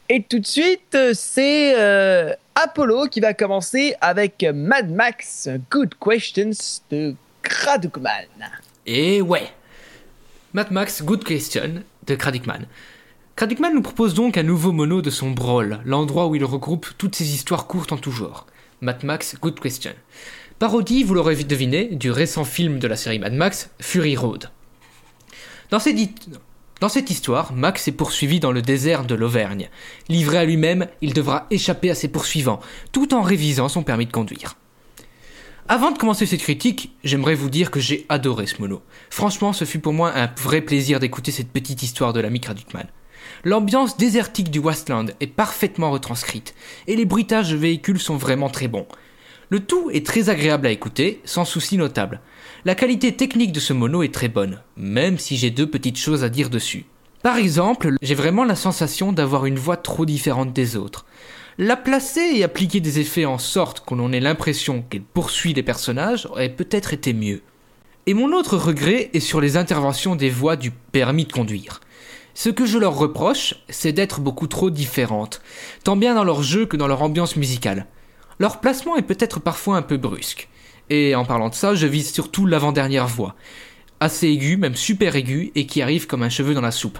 Et 0.09 0.23
tout 0.23 0.39
de 0.39 0.45
suite, 0.47 0.97
c'est 1.13 1.75
euh, 1.79 2.33
Apollo 2.55 3.07
qui 3.09 3.19
va 3.19 3.33
commencer 3.35 3.93
avec 4.01 4.43
Mad 4.53 4.89
Max 4.91 5.47
Good 5.69 5.93
Questions 6.03 6.49
de 6.89 7.13
Kradukman. 7.43 8.25
Et 8.87 9.21
ouais 9.21 9.47
Mad 10.53 10.71
Max 10.71 11.03
Good 11.03 11.23
Question 11.23 11.83
de 12.07 12.15
Kradikman. 12.15 12.65
Kradikman 13.35 13.73
nous 13.73 13.83
propose 13.83 14.15
donc 14.15 14.35
un 14.37 14.43
nouveau 14.43 14.71
mono 14.71 15.01
de 15.03 15.11
son 15.11 15.29
Brawl, 15.29 15.79
l'endroit 15.85 16.25
où 16.27 16.33
il 16.35 16.43
regroupe 16.43 16.87
toutes 16.97 17.15
ses 17.15 17.31
histoires 17.33 17.67
courtes 17.67 17.91
en 17.91 17.97
tout 17.97 18.11
genre. 18.11 18.47
Mad 18.81 19.03
Max 19.03 19.35
Good 19.39 19.59
Question. 19.59 19.91
Parodie, 20.57 21.03
vous 21.03 21.13
l'aurez 21.13 21.35
deviné, 21.43 21.85
du 21.85 22.09
récent 22.09 22.45
film 22.45 22.79
de 22.79 22.87
la 22.87 22.95
série 22.95 23.19
Mad 23.19 23.33
Max, 23.33 23.69
Fury 23.79 24.17
Road. 24.17 24.49
Dans 25.69 25.79
hi- 25.79 26.15
dans 26.79 26.89
cette 26.89 27.09
histoire, 27.09 27.51
Max 27.53 27.87
est 27.89 27.93
poursuivi 27.93 28.39
dans 28.39 28.53
le 28.53 28.61
désert 28.61 29.03
de 29.03 29.15
l'Auvergne. 29.15 29.69
Livré 30.07 30.37
à 30.37 30.45
lui-même, 30.45 30.87
il 31.01 31.13
devra 31.13 31.45
échapper 31.51 31.89
à 31.89 31.95
ses 31.95 32.07
poursuivants, 32.07 32.61
tout 32.93 33.13
en 33.13 33.21
révisant 33.21 33.67
son 33.67 33.83
permis 33.83 34.05
de 34.05 34.11
conduire. 34.11 34.55
Avant 35.67 35.91
de 35.91 35.97
commencer 35.97 36.25
cette 36.25 36.41
critique, 36.41 36.95
j'aimerais 37.03 37.35
vous 37.35 37.49
dire 37.49 37.69
que 37.69 37.79
j'ai 37.79 38.05
adoré 38.07 38.47
ce 38.47 38.61
mono. 38.61 38.81
Franchement, 39.09 39.53
ce 39.53 39.65
fut 39.65 39.79
pour 39.79 39.93
moi 39.93 40.11
un 40.15 40.27
vrai 40.41 40.61
plaisir 40.61 40.99
d'écouter 40.99 41.31
cette 41.31 41.51
petite 41.51 41.83
histoire 41.83 42.13
de 42.13 42.21
l'ami 42.21 42.39
Kradukman. 42.39 42.87
L'ambiance 43.43 43.97
désertique 43.97 44.49
du 44.49 44.59
Westland 44.59 45.11
est 45.19 45.27
parfaitement 45.27 45.91
retranscrite, 45.91 46.55
et 46.87 46.95
les 46.95 47.05
bruitages 47.05 47.51
de 47.51 47.57
véhicules 47.57 47.99
sont 47.99 48.17
vraiment 48.17 48.49
très 48.49 48.67
bons. 48.67 48.87
Le 49.51 49.59
tout 49.59 49.89
est 49.89 50.05
très 50.05 50.29
agréable 50.29 50.67
à 50.67 50.71
écouter, 50.71 51.21
sans 51.25 51.43
souci 51.43 51.75
notable. 51.77 52.21
La 52.65 52.75
qualité 52.75 53.15
technique 53.15 53.51
de 53.51 53.59
ce 53.59 53.73
mono 53.73 54.03
est 54.03 54.13
très 54.13 54.27
bonne, 54.27 54.61
même 54.77 55.17
si 55.17 55.37
j'ai 55.37 55.49
deux 55.49 55.65
petites 55.65 55.97
choses 55.97 56.23
à 56.23 56.29
dire 56.29 56.51
dessus. 56.51 56.85
Par 57.23 57.37
exemple, 57.37 57.95
j'ai 58.03 58.13
vraiment 58.13 58.43
la 58.43 58.55
sensation 58.55 59.11
d'avoir 59.11 59.47
une 59.47 59.57
voix 59.57 59.75
trop 59.75 60.05
différente 60.05 60.53
des 60.53 60.77
autres. 60.77 61.07
La 61.57 61.75
placer 61.75 62.21
et 62.35 62.43
appliquer 62.43 62.79
des 62.79 62.99
effets 62.99 63.25
en 63.25 63.39
sorte 63.39 63.79
qu'on 63.79 63.99
en 63.99 64.11
ait 64.11 64.19
l'impression 64.19 64.83
qu'elle 64.83 65.01
poursuit 65.01 65.55
les 65.55 65.63
personnages 65.63 66.27
aurait 66.27 66.49
peut-être 66.49 66.93
été 66.93 67.13
mieux. 67.13 67.41
Et 68.05 68.13
mon 68.13 68.31
autre 68.33 68.55
regret 68.55 69.09
est 69.13 69.19
sur 69.19 69.41
les 69.41 69.57
interventions 69.57 70.15
des 70.15 70.29
voix 70.29 70.57
du 70.57 70.69
permis 70.69 71.25
de 71.25 71.33
conduire. 71.33 71.81
Ce 72.35 72.49
que 72.49 72.67
je 72.67 72.77
leur 72.77 72.95
reproche, 72.95 73.55
c'est 73.67 73.93
d'être 73.93 74.21
beaucoup 74.21 74.47
trop 74.47 74.69
différentes, 74.69 75.41
tant 75.83 75.97
bien 75.97 76.13
dans 76.13 76.23
leur 76.23 76.43
jeu 76.43 76.67
que 76.67 76.77
dans 76.77 76.87
leur 76.87 77.01
ambiance 77.01 77.35
musicale. 77.35 77.87
Leur 78.39 78.61
placement 78.61 78.95
est 78.95 79.01
peut-être 79.01 79.41
parfois 79.41 79.75
un 79.75 79.81
peu 79.81 79.97
brusque. 79.97 80.47
Et 80.89 81.13
en 81.13 81.25
parlant 81.25 81.49
de 81.49 81.55
ça, 81.55 81.75
je 81.75 81.85
vise 81.85 82.11
surtout 82.11 82.45
l'avant-dernière 82.45 83.07
voix. 83.07 83.35
Assez 83.99 84.27
aiguë, 84.27 84.55
même 84.55 84.75
super 84.75 85.15
aiguë, 85.15 85.51
et 85.55 85.65
qui 85.65 85.81
arrive 85.81 86.07
comme 86.07 86.23
un 86.23 86.29
cheveu 86.29 86.53
dans 86.53 86.61
la 86.61 86.71
soupe. 86.71 86.99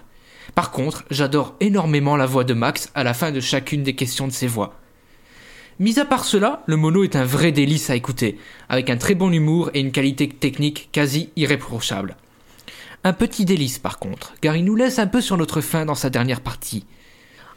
Par 0.54 0.72
contre, 0.72 1.06
j'adore 1.10 1.56
énormément 1.62 2.18
la 2.18 2.26
voix 2.26 2.44
de 2.44 2.54
Max 2.54 2.92
à 2.94 3.04
la 3.06 3.14
fin 3.14 3.32
de 3.32 3.40
chacune 3.40 3.84
des 3.84 3.96
questions 3.96 4.28
de 4.28 4.34
ses 4.34 4.48
voix. 4.48 4.76
Mis 5.80 5.98
à 5.98 6.04
part 6.04 6.26
cela, 6.26 6.62
le 6.66 6.76
mono 6.76 7.06
est 7.06 7.16
un 7.16 7.24
vrai 7.24 7.54
délice 7.54 7.90
à 7.90 7.96
écouter, 7.96 8.38
avec 8.68 8.90
un 8.90 8.98
très 8.98 9.16
bon 9.16 9.32
humour 9.32 9.72
et 9.74 9.80
une 9.80 9.94
qualité 9.94 10.28
technique 10.28 10.90
quasi 10.92 11.30
irréprochable. 11.38 12.18
Un 13.06 13.14
petit 13.14 13.46
délice 13.46 13.80
par 13.80 13.98
contre, 13.98 14.34
car 14.42 14.58
il 14.58 14.66
nous 14.66 14.76
laisse 14.76 15.00
un 15.00 15.08
peu 15.08 15.22
sur 15.22 15.38
notre 15.38 15.62
faim 15.62 15.86
dans 15.86 15.96
sa 15.96 16.10
dernière 16.10 16.42
partie. 16.42 16.86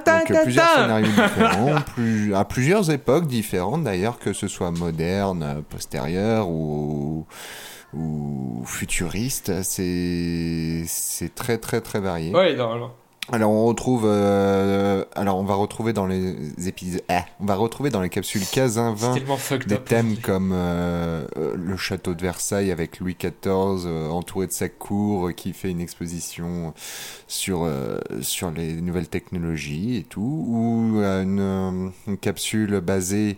ta 0.03 0.19
Donc 0.21 0.31
euh, 0.31 0.33
ta 0.33 0.41
plusieurs 0.41 0.65
scénarios 0.81 1.05
différents, 1.05 1.81
plus, 1.95 2.33
à 2.33 2.45
plusieurs 2.45 2.89
époques 2.89 3.27
différentes 3.27 3.83
d'ailleurs, 3.83 4.17
que 4.17 4.33
ce 4.33 4.47
soit 4.47 4.71
moderne, 4.71 5.43
euh, 5.43 5.61
postérieure 5.69 6.49
ou, 6.49 7.27
ou 7.93 8.63
futuriste, 8.65 9.63
c'est 9.63 10.83
c'est 10.87 11.33
très 11.35 11.57
très 11.57 11.81
très 11.81 11.99
varié. 11.99 12.33
Ouais, 12.33 12.55
normalement. 12.55 12.91
Alors 13.31 13.51
on 13.51 13.65
retrouve, 13.65 14.05
euh, 14.07 15.05
alors 15.13 15.37
on 15.37 15.43
va 15.43 15.53
retrouver 15.53 15.93
dans 15.93 16.07
les 16.07 16.67
épisodes, 16.67 17.03
ah, 17.09 17.25
on 17.39 17.45
va 17.45 17.53
retrouver 17.53 17.91
dans 17.91 18.01
les 18.01 18.09
capsules 18.09 18.41
15 18.43 18.79
à 18.79 18.91
C'est 18.97 19.05
20 19.05 19.13
tellement 19.13 19.37
fucked 19.37 19.67
des 19.67 19.75
up. 19.75 19.85
thèmes 19.85 20.17
comme 20.17 20.51
euh, 20.51 21.27
euh, 21.37 21.53
le 21.55 21.77
château 21.77 22.15
de 22.15 22.21
Versailles 22.23 22.71
avec 22.71 22.99
Louis 22.99 23.15
XIV 23.19 23.29
euh, 23.85 24.09
entouré 24.09 24.47
de 24.47 24.51
sa 24.51 24.67
cour 24.67 25.27
euh, 25.27 25.31
qui 25.31 25.53
fait 25.53 25.69
une 25.69 25.79
exposition 25.79 26.73
sur, 27.27 27.65
euh, 27.65 27.99
sur 28.21 28.49
les 28.49 28.73
nouvelles 28.81 29.09
technologies 29.09 29.97
et 29.97 30.03
tout, 30.05 30.45
ou 30.47 30.99
euh, 30.99 31.21
une, 31.21 31.91
une 32.07 32.17
capsule 32.17 32.79
basée 32.79 33.37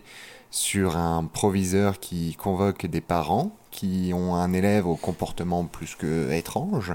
sur 0.52 0.96
un 0.96 1.24
proviseur 1.24 1.98
qui 1.98 2.36
convoque 2.36 2.86
des 2.86 3.00
parents 3.00 3.56
qui 3.72 4.12
ont 4.14 4.36
un 4.36 4.52
élève 4.52 4.86
au 4.86 4.94
comportement 4.94 5.64
plus 5.64 5.96
que 5.96 6.30
étrange. 6.30 6.94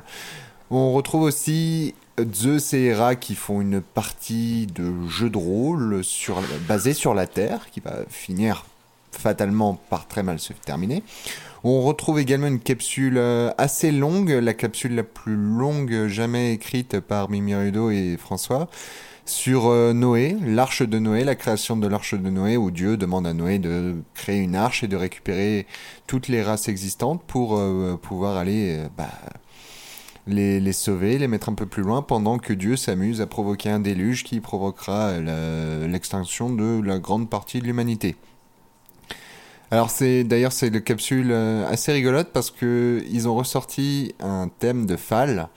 On 0.70 0.94
retrouve 0.94 1.24
aussi 1.24 1.96
Zeus 2.34 2.74
et 2.74 2.86
Hera 2.86 3.16
qui 3.16 3.36
font 3.36 3.60
une 3.60 3.82
partie 3.82 4.68
de 4.68 5.08
jeu 5.08 5.30
de 5.30 5.38
rôle 5.38 6.04
sur, 6.04 6.42
basée 6.68 6.94
sur 6.94 7.14
la 7.14 7.26
Terre, 7.26 7.70
qui 7.72 7.80
va 7.80 7.98
finir 8.10 8.66
fatalement 9.12 9.80
par 9.90 10.08
très 10.08 10.24
mal 10.24 10.40
se 10.40 10.54
terminer. 10.54 11.04
On 11.64 11.82
retrouve 11.82 12.20
également 12.20 12.48
une 12.48 12.60
capsule 12.60 13.18
euh, 13.18 13.52
assez 13.58 13.92
longue, 13.92 14.30
la 14.30 14.54
capsule 14.54 14.94
la 14.94 15.04
plus 15.04 15.36
longue 15.36 16.08
jamais 16.08 16.54
écrite 16.54 17.00
par 17.00 17.30
Mimi 17.30 17.56
Rudo 17.56 17.90
et 17.90 18.18
François, 18.18 18.70
sur 19.30 19.68
euh, 19.68 19.94
Noé, 19.94 20.38
l'arche 20.46 20.82
de 20.82 21.00
Noé, 21.00 21.24
la 21.24 21.36
création 21.36 21.76
de 21.78 21.88
l'arche 21.88 22.14
de 22.14 22.30
Noé, 22.30 22.58
où 22.58 22.72
Dieu 22.72 22.98
demande 22.98 23.28
à 23.28 23.34
Noé 23.34 23.60
de 23.60 23.96
créer 24.14 24.40
une 24.40 24.56
arche 24.56 24.84
et 24.84 24.88
de 24.88 24.96
récupérer 24.96 25.68
toutes 26.08 26.28
les 26.28 26.42
races 26.42 26.68
existantes 26.68 27.22
pour 27.28 27.58
euh, 27.58 28.00
pouvoir 28.02 28.38
aller 28.38 28.78
euh, 28.78 28.88
bah, 28.98 29.12
les, 30.28 30.72
sauver, 30.72 31.18
les 31.18 31.28
mettre 31.28 31.50
un 31.50 31.54
peu 31.54 31.66
plus 31.66 31.84
loin, 31.84 32.02
pendant 32.02 32.38
que 32.38 32.54
Dieu 32.54 32.76
s'amuse 32.76 33.22
à 33.22 33.28
provoquer 33.28 33.70
un 33.70 33.80
déluge 33.80 34.24
qui 34.24 34.40
provoquera 34.40 35.20
l'extinction 35.20 36.50
de 36.50 36.82
la 36.84 37.00
grande 37.00 37.30
partie 37.30 37.60
de 37.60 37.66
l'humanité. 37.66 38.16
Alors 39.72 39.90
c'est 39.90 40.24
d'ailleurs 40.24 40.54
c'est 40.54 40.70
une 40.70 40.82
capsule 40.82 41.34
assez 41.34 41.92
rigolote 41.92 42.30
parce 42.32 42.52
que 42.52 43.04
ils 43.10 43.28
ont 43.28 43.36
ressorti 43.36 44.16
un 44.22 44.50
thème 44.60 44.86
de 44.86 44.96
Fall 44.96 45.50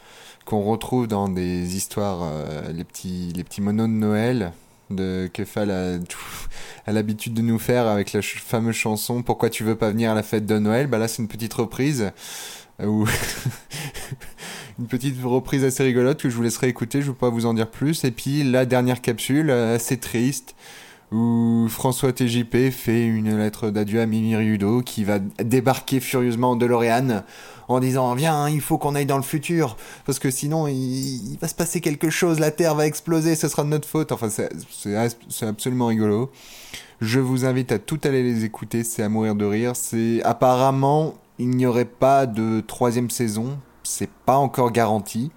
qu'on 0.50 0.62
retrouve 0.62 1.06
dans 1.06 1.28
des 1.28 1.76
histoires 1.76 2.22
euh, 2.24 2.72
les 2.72 2.82
petits 2.82 3.32
les 3.36 3.44
petits 3.44 3.60
monos 3.60 3.86
de 3.86 3.92
Noël 3.92 4.52
de 4.90 5.30
que 5.32 5.44
Fall 5.44 5.70
a, 5.70 5.98
a 6.86 6.92
l'habitude 6.92 7.34
de 7.34 7.40
nous 7.40 7.60
faire 7.60 7.86
avec 7.86 8.12
la 8.12 8.20
fameuse 8.20 8.74
chanson 8.74 9.22
Pourquoi 9.22 9.48
tu 9.48 9.62
veux 9.62 9.76
pas 9.76 9.90
venir 9.90 10.10
à 10.10 10.14
la 10.14 10.24
fête 10.24 10.46
de 10.46 10.58
Noël? 10.58 10.88
Bah 10.88 10.98
là 10.98 11.06
c'est 11.06 11.22
une 11.22 11.28
petite 11.28 11.54
reprise 11.54 12.10
euh, 12.80 12.86
où 12.86 13.06
une 14.80 14.86
petite 14.86 15.22
reprise 15.22 15.62
assez 15.62 15.84
rigolote 15.84 16.20
que 16.20 16.28
je 16.28 16.34
vous 16.34 16.42
laisserai 16.42 16.66
écouter, 16.66 17.00
je 17.00 17.06
ne 17.06 17.12
vais 17.12 17.18
pas 17.18 17.30
vous 17.30 17.46
en 17.46 17.54
dire 17.54 17.70
plus. 17.70 18.02
Et 18.02 18.10
puis 18.10 18.42
la 18.42 18.66
dernière 18.66 19.00
capsule, 19.00 19.50
euh, 19.50 19.76
assez 19.76 19.98
triste, 19.98 20.56
où 21.12 21.66
François 21.68 22.12
TJP 22.12 22.70
fait 22.70 23.06
une 23.06 23.38
lettre 23.38 23.70
d'adieu 23.70 24.00
à 24.00 24.06
Mimi 24.06 24.34
Riudo 24.34 24.80
qui 24.82 25.04
va 25.04 25.18
débarquer 25.18 26.00
furieusement 26.00 26.50
en 26.50 26.56
DeLorean 26.56 27.22
en 27.70 27.80
disant 27.80 28.14
viens 28.14 28.48
il 28.48 28.60
faut 28.60 28.78
qu'on 28.78 28.94
aille 28.94 29.06
dans 29.06 29.16
le 29.16 29.22
futur 29.22 29.76
parce 30.04 30.18
que 30.18 30.30
sinon 30.30 30.66
il, 30.66 31.38
va 31.40 31.48
se 31.48 31.54
passer 31.54 31.80
quelque 31.80 32.10
chose 32.10 32.40
la 32.40 32.50
Terre 32.50 32.74
va 32.74 32.86
exploser 32.86 33.36
ce 33.36 33.48
sera 33.48 33.64
de 33.64 33.68
notre 33.68 33.88
faute. 33.88 34.12
Enfin 34.12 34.28
c'est 34.28 35.46
absolument 35.46 35.86
rigolo. 35.86 36.30
Je 37.00 37.20
vous 37.20 37.44
invite 37.44 37.72
à 37.72 37.78
tout 37.78 38.00
aller 38.04 38.22
les 38.22 38.44
écouter 38.44 38.84
c'est 38.84 39.02
à 39.02 39.08
mourir 39.08 39.34
de 39.34 39.44
rire. 39.44 39.72
C'est 39.74 40.22
apparemment 40.24 41.14
il 41.38 41.50
n'y 41.50 41.66
aurait 41.66 41.84
pas 41.84 42.26
de 42.26 42.60
troisième 42.60 43.10
saison 43.10 43.58
c'est 43.82 44.10
pas 44.10 44.36
encore 44.36 44.72
garanti. 44.72 45.30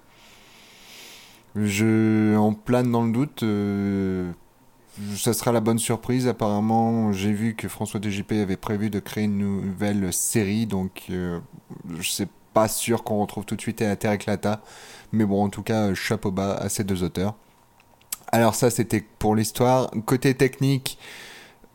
Je 1.56 2.36
en 2.36 2.52
plane 2.52 2.90
dans 2.90 3.04
le 3.04 3.12
doute 3.12 3.42
euh, 3.42 4.32
ça 5.16 5.32
sera 5.32 5.52
la 5.52 5.60
bonne 5.60 5.78
surprise. 5.78 6.28
Apparemment, 6.28 7.12
j'ai 7.12 7.32
vu 7.32 7.54
que 7.54 7.68
François 7.68 8.00
TJP 8.00 8.32
avait 8.32 8.56
prévu 8.56 8.90
de 8.90 9.00
créer 9.00 9.24
une 9.24 9.38
nouvelle 9.38 10.12
série, 10.12 10.66
donc 10.66 11.04
euh, 11.10 11.40
je 11.98 12.08
sais 12.08 12.28
pas 12.52 12.68
sûr 12.68 13.02
qu'on 13.02 13.20
retrouve 13.20 13.44
tout 13.44 13.56
de 13.56 13.60
suite 13.60 13.82
à 13.82 13.88
la 13.88 13.96
Terre 13.96 14.12
éclata. 14.12 14.62
Mais 15.12 15.24
bon, 15.24 15.42
en 15.44 15.48
tout 15.48 15.62
cas, 15.62 15.92
chapeau 15.94 16.30
bas 16.30 16.54
à 16.54 16.68
ces 16.68 16.84
deux 16.84 17.02
auteurs. 17.02 17.34
Alors 18.32 18.54
ça, 18.54 18.70
c'était 18.70 19.04
pour 19.18 19.36
l'histoire. 19.36 19.90
Côté 20.06 20.34
technique, 20.34 20.98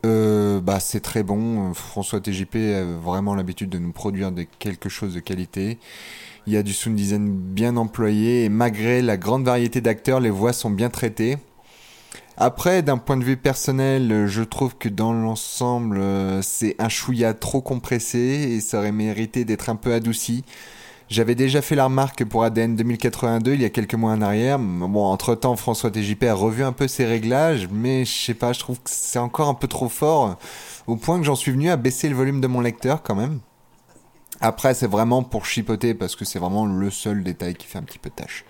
euh, 0.05 0.61
bah 0.61 0.79
c'est 0.79 1.01
très 1.01 1.23
bon. 1.23 1.73
François 1.73 2.21
TJP 2.21 2.55
a 2.55 2.83
vraiment 2.83 3.35
l'habitude 3.35 3.69
de 3.69 3.79
nous 3.79 3.91
produire 3.91 4.31
des, 4.31 4.45
quelque 4.45 4.89
chose 4.89 5.13
de 5.13 5.19
qualité. 5.19 5.77
Il 6.47 6.53
y 6.53 6.57
a 6.57 6.63
du 6.63 6.73
sound 6.73 6.95
design 6.95 7.29
bien 7.29 7.77
employé 7.77 8.45
et 8.45 8.49
malgré 8.49 9.01
la 9.01 9.17
grande 9.17 9.43
variété 9.45 9.81
d'acteurs, 9.81 10.19
les 10.19 10.29
voix 10.29 10.53
sont 10.53 10.69
bien 10.69 10.89
traitées. 10.89 11.37
Après, 12.37 12.81
d'un 12.83 12.97
point 12.97 13.17
de 13.17 13.23
vue 13.23 13.35
personnel, 13.35 14.27
je 14.27 14.43
trouve 14.43 14.77
que 14.77 14.87
dans 14.87 15.11
l'ensemble, 15.11 15.97
euh, 15.97 16.41
c'est 16.41 16.75
un 16.79 16.87
chouïa 16.87 17.33
trop 17.33 17.61
compressé 17.61 18.19
et 18.19 18.61
ça 18.61 18.79
aurait 18.79 18.93
mérité 18.93 19.43
d'être 19.43 19.69
un 19.69 19.75
peu 19.75 19.93
adouci. 19.93 20.45
J'avais 21.09 21.35
déjà 21.35 21.61
fait 21.61 21.75
la 21.75 21.85
remarque 21.85 22.23
pour 22.23 22.43
ADN 22.43 22.75
2082 22.75 23.55
il 23.55 23.61
y 23.61 23.65
a 23.65 23.69
quelques 23.69 23.95
mois 23.95 24.11
en 24.11 24.21
arrière. 24.21 24.59
Bon, 24.59 25.03
entre 25.05 25.33
temps, 25.35 25.55
François 25.55 25.89
TJP 25.91 26.23
a 26.25 26.33
revu 26.33 26.63
un 26.63 26.71
peu 26.71 26.87
ses 26.87 27.05
réglages, 27.05 27.67
mais 27.71 28.05
je 28.05 28.11
sais 28.11 28.35
pas, 28.35 28.53
je 28.53 28.59
trouve 28.59 28.77
que 28.77 28.89
c'est 28.89 29.19
encore 29.19 29.49
un 29.49 29.55
peu 29.55 29.67
trop 29.67 29.89
fort, 29.89 30.37
au 30.87 30.95
point 30.95 31.17
que 31.17 31.25
j'en 31.25 31.35
suis 31.35 31.51
venu 31.51 31.69
à 31.69 31.77
baisser 31.77 32.09
le 32.09 32.15
volume 32.15 32.41
de 32.41 32.47
mon 32.47 32.61
lecteur 32.61 33.01
quand 33.01 33.15
même. 33.15 33.39
Après, 34.39 34.73
c'est 34.73 34.87
vraiment 34.87 35.23
pour 35.23 35.45
chipoter 35.45 35.93
parce 35.93 36.15
que 36.15 36.25
c'est 36.25 36.39
vraiment 36.39 36.65
le 36.65 36.89
seul 36.89 37.23
détail 37.23 37.55
qui 37.55 37.67
fait 37.67 37.79
un 37.79 37.83
petit 37.83 37.99
peu 37.99 38.09
tâche. 38.11 38.45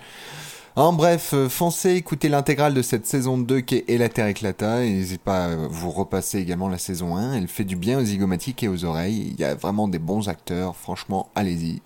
En 0.80 0.94
bref, 0.94 1.34
euh, 1.34 1.50
foncez 1.50 1.96
écoutez 1.96 2.30
l'intégrale 2.30 2.74
de 2.74 2.82
cette 2.82 3.06
saison 3.06 3.38
2 3.38 3.60
qui 3.60 3.76
est 3.76 3.90
Et 3.90 3.98
la 3.98 4.08
Terre 4.08 4.28
éclata. 4.28 4.86
Et 4.86 4.90
n'hésitez 4.90 5.18
pas 5.18 5.48
à 5.48 5.56
vous 5.56 5.92
repasser 5.92 6.40
également 6.40 6.70
la 6.70 6.78
saison 6.78 7.18
1. 7.18 7.34
Elle 7.34 7.50
fait 7.50 7.66
du 7.66 7.76
bien 7.76 8.00
aux 8.00 8.06
zygomatiques 8.06 8.64
et 8.64 8.70
aux 8.70 8.86
oreilles. 8.86 9.34
Il 9.34 9.42
y 9.42 9.44
a 9.44 9.56
vraiment 9.56 9.90
des 9.90 10.00
bons 10.00 10.30
acteurs. 10.30 10.78
Franchement, 10.78 11.28
allez-y. 11.36 11.82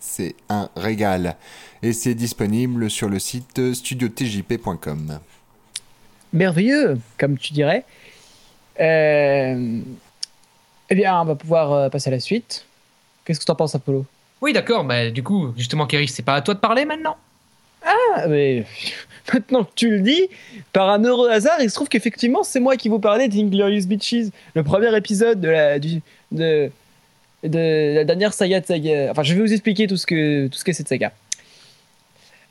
C'est 0.00 0.34
un 0.48 0.70
régal. 0.76 1.36
Et 1.82 1.92
c'est 1.92 2.14
disponible 2.14 2.88
sur 2.88 3.10
le 3.10 3.18
site 3.18 3.74
studiotjp.com. 3.74 5.18
Merveilleux, 6.32 6.98
comme 7.18 7.36
tu 7.36 7.52
dirais. 7.52 7.84
Euh, 8.80 9.80
Eh 10.88 10.94
bien, 10.94 11.20
on 11.20 11.26
va 11.26 11.34
pouvoir 11.34 11.72
euh, 11.74 11.88
passer 11.90 12.08
à 12.08 12.12
la 12.12 12.20
suite. 12.20 12.64
Qu'est-ce 13.26 13.40
que 13.40 13.44
tu 13.44 13.52
en 13.52 13.56
penses, 13.56 13.74
Apollo? 13.74 14.06
Oui, 14.40 14.54
d'accord, 14.54 14.84
bah 14.84 15.10
du 15.10 15.22
coup, 15.22 15.52
justement, 15.54 15.86
Kerry, 15.86 16.08
c'est 16.08 16.22
pas 16.22 16.36
à 16.36 16.40
toi 16.40 16.54
de 16.54 16.60
parler 16.60 16.86
maintenant 16.86 17.18
Ah, 17.82 18.26
mais 18.28 18.64
maintenant 19.32 19.64
que 19.64 19.72
tu 19.74 19.90
le 19.90 20.00
dis, 20.00 20.28
par 20.72 20.90
un 20.90 21.02
heureux 21.04 21.30
hasard, 21.30 21.60
il 21.60 21.70
se 21.70 21.74
trouve 21.74 21.88
qu'effectivement, 21.88 22.42
c'est 22.42 22.60
moi 22.60 22.76
qui 22.76 22.88
vous 22.88 22.98
parlais 22.98 23.28
d'Inglorious 23.28 23.86
Bitches, 23.86 24.30
le 24.54 24.62
premier 24.62 24.94
épisode 24.96 25.40
de 25.40 26.70
la 27.42 28.04
dernière 28.04 28.32
saga 28.32 28.60
de 28.60 28.66
saga. 28.66 29.08
Enfin, 29.10 29.22
je 29.22 29.34
vais 29.34 29.40
vous 29.40 29.52
expliquer 29.52 29.86
tout 29.86 29.96
ce 29.96 30.06
que 30.06 30.48
tout 30.48 30.58
ce 30.58 30.64
qu'est 30.64 30.72
cette 30.72 30.88
saga. 30.88 31.12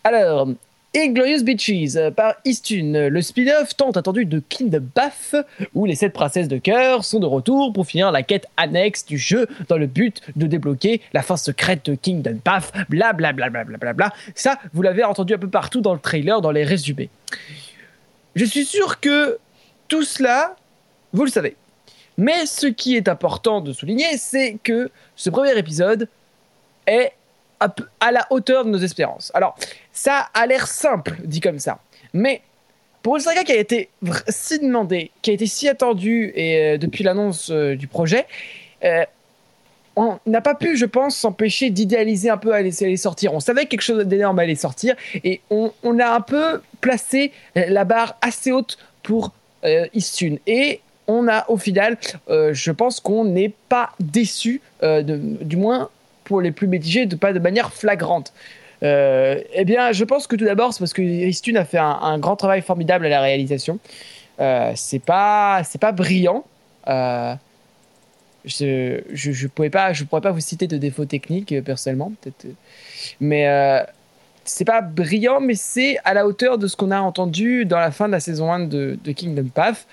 Alors, 0.03 0.47
Inglorious 0.97 1.43
Bitches 1.43 1.95
euh, 1.95 2.11
par 2.11 2.35
Eastune, 2.43 3.07
le 3.07 3.21
spin-off 3.21 3.75
tant 3.75 3.91
attendu 3.91 4.25
de 4.25 4.39
Kingdom 4.39 4.85
Path, 4.93 5.35
où 5.75 5.85
les 5.85 5.95
sept 5.95 6.11
princesses 6.11 6.47
de 6.47 6.57
cœur 6.57 7.05
sont 7.05 7.19
de 7.19 7.25
retour 7.25 7.71
pour 7.71 7.85
finir 7.85 8.11
la 8.11 8.23
quête 8.23 8.47
annexe 8.57 9.05
du 9.05 9.17
jeu 9.17 9.47
dans 9.67 9.77
le 9.77 9.85
but 9.85 10.21
de 10.35 10.47
débloquer 10.47 11.01
la 11.13 11.21
fin 11.21 11.37
secrète 11.37 11.85
de 11.85 11.95
Kingdom 11.95 12.37
Path, 12.43 12.73
blablabla. 12.89 13.49
Bla 13.49 13.63
bla 13.63 13.77
bla 13.77 13.93
bla 13.93 14.13
Ça, 14.33 14.59
vous 14.73 14.81
l'avez 14.81 15.03
entendu 15.03 15.35
un 15.35 15.37
peu 15.37 15.49
partout 15.49 15.81
dans 15.81 15.93
le 15.93 15.99
trailer, 15.99 16.41
dans 16.41 16.51
les 16.51 16.63
résumés. 16.63 17.09
Je 18.35 18.45
suis 18.45 18.65
sûr 18.65 18.99
que 18.99 19.37
tout 19.87 20.03
cela, 20.03 20.55
vous 21.13 21.25
le 21.25 21.31
savez. 21.31 21.55
Mais 22.17 22.47
ce 22.47 22.65
qui 22.65 22.95
est 22.95 23.07
important 23.07 23.61
de 23.61 23.71
souligner, 23.71 24.17
c'est 24.17 24.57
que 24.63 24.89
ce 25.15 25.29
premier 25.29 25.57
épisode 25.57 26.09
est 26.87 27.11
à, 27.59 28.11
la 28.11 28.27
hauteur 28.29 28.65
de 28.65 28.69
nos 28.69 28.77
espérances. 28.77 29.31
Alors, 29.33 29.55
ça 29.91 30.29
a 30.33 30.45
l'air 30.45 30.67
simple, 30.67 31.15
dit 31.23 31.39
comme 31.39 31.59
ça. 31.59 31.79
Mais 32.13 32.41
pour 33.01 33.15
une 33.15 33.21
saga 33.21 33.43
qui 33.43 33.51
a 33.51 33.57
été 33.57 33.89
si 34.27 34.59
demandée, 34.59 35.11
qui 35.21 35.31
a 35.31 35.33
été 35.33 35.45
si 35.45 35.67
attendue 35.67 36.31
et, 36.35 36.57
euh, 36.57 36.77
depuis 36.77 37.03
l'annonce 37.03 37.49
euh, 37.51 37.75
du 37.75 37.87
projet, 37.87 38.25
euh, 38.83 39.03
on 39.95 40.19
n'a 40.27 40.41
pas 40.41 40.53
pu, 40.53 40.77
je 40.77 40.85
pense, 40.85 41.15
s'empêcher 41.15 41.71
d'idéaliser 41.71 42.29
un 42.29 42.37
peu 42.37 42.53
à 42.53 42.61
laisser 42.61 42.85
les 42.85 42.97
sortir. 42.97 43.33
On 43.33 43.39
savait 43.39 43.63
que 43.63 43.69
quelque 43.69 43.81
chose 43.81 44.05
d'énorme 44.05 44.37
allait 44.37 44.55
sortir 44.55 44.95
et 45.23 45.41
on, 45.49 45.71
on 45.81 45.97
a 45.97 46.07
un 46.07 46.21
peu 46.21 46.61
placé 46.81 47.31
la 47.55 47.83
barre 47.83 48.15
assez 48.21 48.51
haute 48.51 48.77
pour 49.01 49.31
Istune. 49.63 50.37
Et 50.45 50.81
on 51.07 51.27
a 51.27 51.49
au 51.49 51.57
final, 51.57 51.97
je 52.29 52.71
pense 52.71 52.99
qu'on 52.99 53.25
n'est 53.25 53.53
pas 53.69 53.89
déçu, 53.99 54.61
du 54.83 55.57
moins 55.57 55.89
pour 56.27 56.41
les 56.41 56.51
plus 56.51 56.67
mitigés, 56.67 57.05
de 57.05 57.15
pas 57.15 57.33
de 57.33 57.39
manière 57.39 57.73
flagrante. 57.73 58.33
Euh, 58.83 59.41
eh 59.53 59.65
bien, 59.65 59.91
je 59.91 60.03
pense 60.03 60.27
que 60.27 60.35
tout 60.35 60.45
d'abord, 60.45 60.73
c'est 60.73 60.79
parce 60.79 60.93
que 60.93 61.01
Istune 61.01 61.57
a 61.57 61.65
fait 61.65 61.79
un, 61.79 62.19
grand 62.19 62.35
travail 62.35 62.61
formidable 62.61 63.05
à 63.05 63.09
la 63.09 63.21
réalisation. 63.21 63.79
Euh, 64.39 64.71
c'est 64.75 64.99
pas, 64.99 65.61
c'est 65.63 65.81
pas 65.81 65.91
brillant. 65.91 66.45
Euh, 66.87 67.33
je, 68.45 69.01
je, 69.11 69.31
je 69.31 69.47
je 69.47 69.47
pourrais 69.47 69.69
pas 69.69 70.31
vous 70.31 70.39
citer 70.39 70.67
de 70.67 70.77
défauts 70.77 71.05
techniques 71.05 71.63
personnellement, 71.63 72.11
peut-être. 72.21 72.45
Mais 73.19 73.45
c'est 74.43 74.65
pas 74.65 74.81
brillant, 74.81 75.39
mais 75.41 75.55
c'est 75.55 75.97
à 76.05 76.13
la 76.13 76.25
hauteur 76.27 76.57
de 76.57 76.67
ce 76.67 76.75
qu'on 76.75 76.91
a 76.91 76.99
entendu 76.99 77.65
dans 77.65 77.79
la 77.79 77.91
fin 77.91 78.07
de 78.07 78.13
la 78.13 78.19
saison 78.19 78.51
1 78.51 78.59
de, 78.67 78.97
de 79.03 79.11
Kingdom 79.11 79.49
Path. 79.53 79.87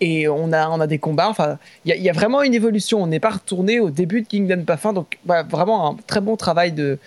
Et 0.00 0.28
on 0.28 0.52
a, 0.52 0.68
on 0.68 0.80
a 0.80 0.86
des 0.86 0.98
combats. 0.98 1.28
Enfin, 1.28 1.58
il 1.84 1.94
y, 1.96 2.08
a- 2.08 2.12
vraiment 2.12 2.42
une 2.42 2.54
évolution. 2.54 3.02
On 3.02 3.06
n'est 3.08 3.20
pas 3.20 3.30
retourné 3.30 3.80
au 3.80 3.90
début 3.90 4.22
de 4.22 4.26
Kingdom 4.28 4.64
1. 4.84 4.92
Donc, 4.92 5.18
vraiment 5.26 5.90
un 5.90 5.96
très 6.06 6.20
bon 6.20 6.36
travail 6.36 6.70
de, 6.72 6.98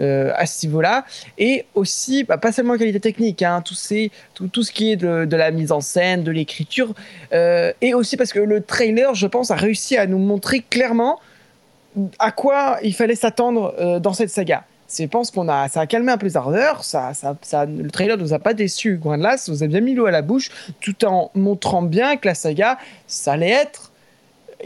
euh, 0.00 0.32
à 0.34 0.46
ce 0.46 0.66
niveau-là. 0.66 1.04
Et 1.38 1.66
aussi, 1.74 2.24
bah, 2.24 2.38
pas 2.38 2.50
seulement 2.52 2.76
qualité 2.76 2.98
technique, 3.00 3.42
hein, 3.42 3.62
tout, 3.64 3.74
ces- 3.74 4.10
tout 4.34 4.62
ce 4.62 4.72
qui 4.72 4.90
est 4.92 4.96
de, 4.96 5.26
de 5.26 5.36
la 5.36 5.50
mise 5.50 5.70
en 5.72 5.80
scène, 5.80 6.24
de 6.24 6.30
l'écriture. 6.32 6.94
euh, 7.32 7.72
et 7.80 7.94
aussi 7.94 8.16
parce 8.16 8.32
que 8.32 8.40
le 8.40 8.62
trailer, 8.62 9.14
je 9.14 9.26
pense, 9.28 9.50
a 9.50 9.56
réussi 9.56 9.96
à 9.96 10.06
nous 10.06 10.18
montrer 10.18 10.60
clairement 10.60 11.20
à 12.18 12.30
quoi 12.32 12.78
il 12.82 12.94
fallait 12.94 13.14
s'attendre 13.16 13.74
euh, 13.78 13.98
dans 14.00 14.12
cette 14.12 14.30
saga. 14.30 14.64
Je 14.98 15.04
pense 15.04 15.30
qu'on 15.30 15.48
a, 15.48 15.68
ça 15.68 15.80
a 15.80 15.86
calmé 15.86 16.12
un 16.12 16.18
peu 16.18 16.26
les 16.26 16.36
ardeurs. 16.36 16.84
Ça, 16.84 17.14
ça, 17.14 17.36
ça, 17.42 17.66
le 17.66 17.90
trailer 17.90 18.18
nous 18.18 18.32
a 18.32 18.38
pas 18.38 18.54
déçus. 18.54 19.00
Ça 19.02 19.52
nous 19.52 19.62
a 19.62 19.66
bien 19.66 19.80
mis 19.80 19.94
l'eau 19.94 20.06
à 20.06 20.10
la 20.10 20.22
bouche, 20.22 20.50
tout 20.80 21.04
en 21.04 21.30
montrant 21.34 21.82
bien 21.82 22.16
que 22.16 22.26
la 22.26 22.34
saga, 22.34 22.78
ça 23.06 23.32
allait 23.32 23.50
être 23.50 23.90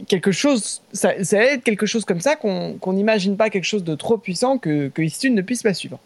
quelque 0.09 0.33
chose, 0.33 0.83
ça, 0.93 1.11
allait 1.11 1.55
être 1.55 1.63
quelque 1.63 1.87
chose 1.87 2.05
comme 2.05 2.21
ça 2.21 2.37
qu'on 2.37 2.93
n'imagine 2.93 3.37
pas 3.37 3.51
quelque 3.51 3.65
chose 3.65 3.85
de 3.85 3.95
trop 3.95 4.19
puissant 4.19 4.59
que, 4.59 4.89
que 4.89 5.03
Istune 5.03 5.35
ne 5.35 5.43
puisse 5.43 5.63
pas 5.63 5.75
suivre. 5.75 5.99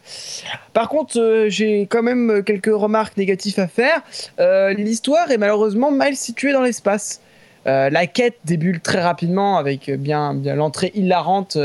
Par 0.73 0.89
contre, 0.89 1.19
euh, 1.19 1.49
j'ai 1.49 1.83
quand 1.83 2.03
même 2.03 2.43
quelques 2.45 2.67
remarques 2.67 3.17
négatives 3.17 3.59
à 3.59 3.69
faire. 3.69 4.03
Euh, 4.41 4.73
L'histoire 4.75 5.31
est 5.31 5.39
malheureusement 5.39 5.91
mal 5.91 6.17
située 6.17 6.53
dans 6.53 6.63
l'espace. 6.63 7.21
Euh, 7.67 7.91
la 7.91 8.07
quête 8.07 8.37
débute 8.45 8.83
très 8.83 9.01
rapidement 9.01 9.59
avec 9.59 9.91
bien, 9.91 10.35
bien 10.35 10.55
l'entrée 10.55 10.93
hilarante 10.95 11.59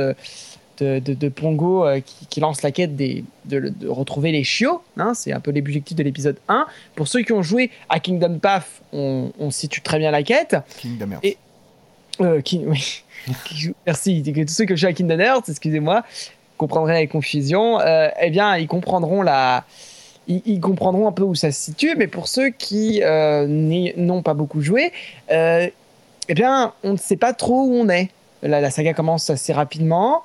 de, 0.79 0.99
de- 0.99 1.13
de 1.13 1.29
Pongo 1.29 1.85
euh, 1.85 1.99
qui, 1.99 2.25
qui 2.27 2.39
lance 2.39 2.61
la 2.63 2.71
quête 2.71 2.95
des, 2.95 3.23
de, 3.45 3.59
de 3.69 3.87
retrouver 3.87 4.31
les 4.31 4.43
chiots. 4.43 4.81
hein, 4.97 5.13
c'est 5.13 5.31
un 5.33 5.39
peu 5.39 5.51
l'objectif 5.51 5.95
de 5.95 6.03
l'épisode 6.03 6.37
1. 6.47 6.65
Pour 6.95 7.07
ceux 7.07 7.21
qui 7.21 7.31
ont 7.33 7.41
joué 7.43 7.69
à 7.89 7.99
Kingdom 7.99 8.39
Path, 8.39 8.65
on, 8.91 9.31
on 9.39 9.51
situe 9.51 9.81
très 9.81 9.99
bien 9.99 10.11
la 10.11 10.23
quête. 10.23 10.55
Kingdom 10.81 11.11
Hearts. 11.11 11.23
Et- 11.23 11.37
Euh, 12.21 12.41
qui, 12.45 12.61
oui. 12.65 13.03
Merci. 13.85 14.21
Tous 14.23 14.53
ceux 14.53 14.65
qui 14.65 14.73
ont 14.73 14.75
joué 14.75 14.89
à 14.89 14.93
Kingdom 14.93 15.19
Hearts, 15.19 15.49
excusez-moi, 15.49 16.03
comprendraient 16.57 17.01
la 17.01 17.07
confusion. 17.07 17.79
Euh, 17.79 18.09
eh 18.21 18.29
bien, 18.29 18.57
ils 18.57 18.67
comprendront 18.67 19.21
la. 19.21 19.63
Ils, 20.27 20.41
ils 20.45 20.59
comprendront 20.59 21.07
un 21.07 21.11
peu 21.11 21.23
où 21.23 21.35
ça 21.35 21.51
se 21.51 21.59
situe, 21.59 21.95
mais 21.97 22.07
pour 22.07 22.27
ceux 22.27 22.49
qui 22.49 23.01
n'ont 23.01 24.21
pas 24.21 24.33
beaucoup 24.33 24.61
joué, 24.61 24.91
eh 25.29 26.33
bien, 26.33 26.73
on 26.83 26.93
ne 26.93 26.97
sait 26.97 27.17
pas 27.17 27.33
trop 27.33 27.63
où 27.63 27.73
on 27.75 27.89
est. 27.89 28.09
La, 28.41 28.59
la 28.61 28.69
saga 28.71 28.93
commence 28.93 29.29
assez 29.29 29.53
rapidement. 29.53 30.23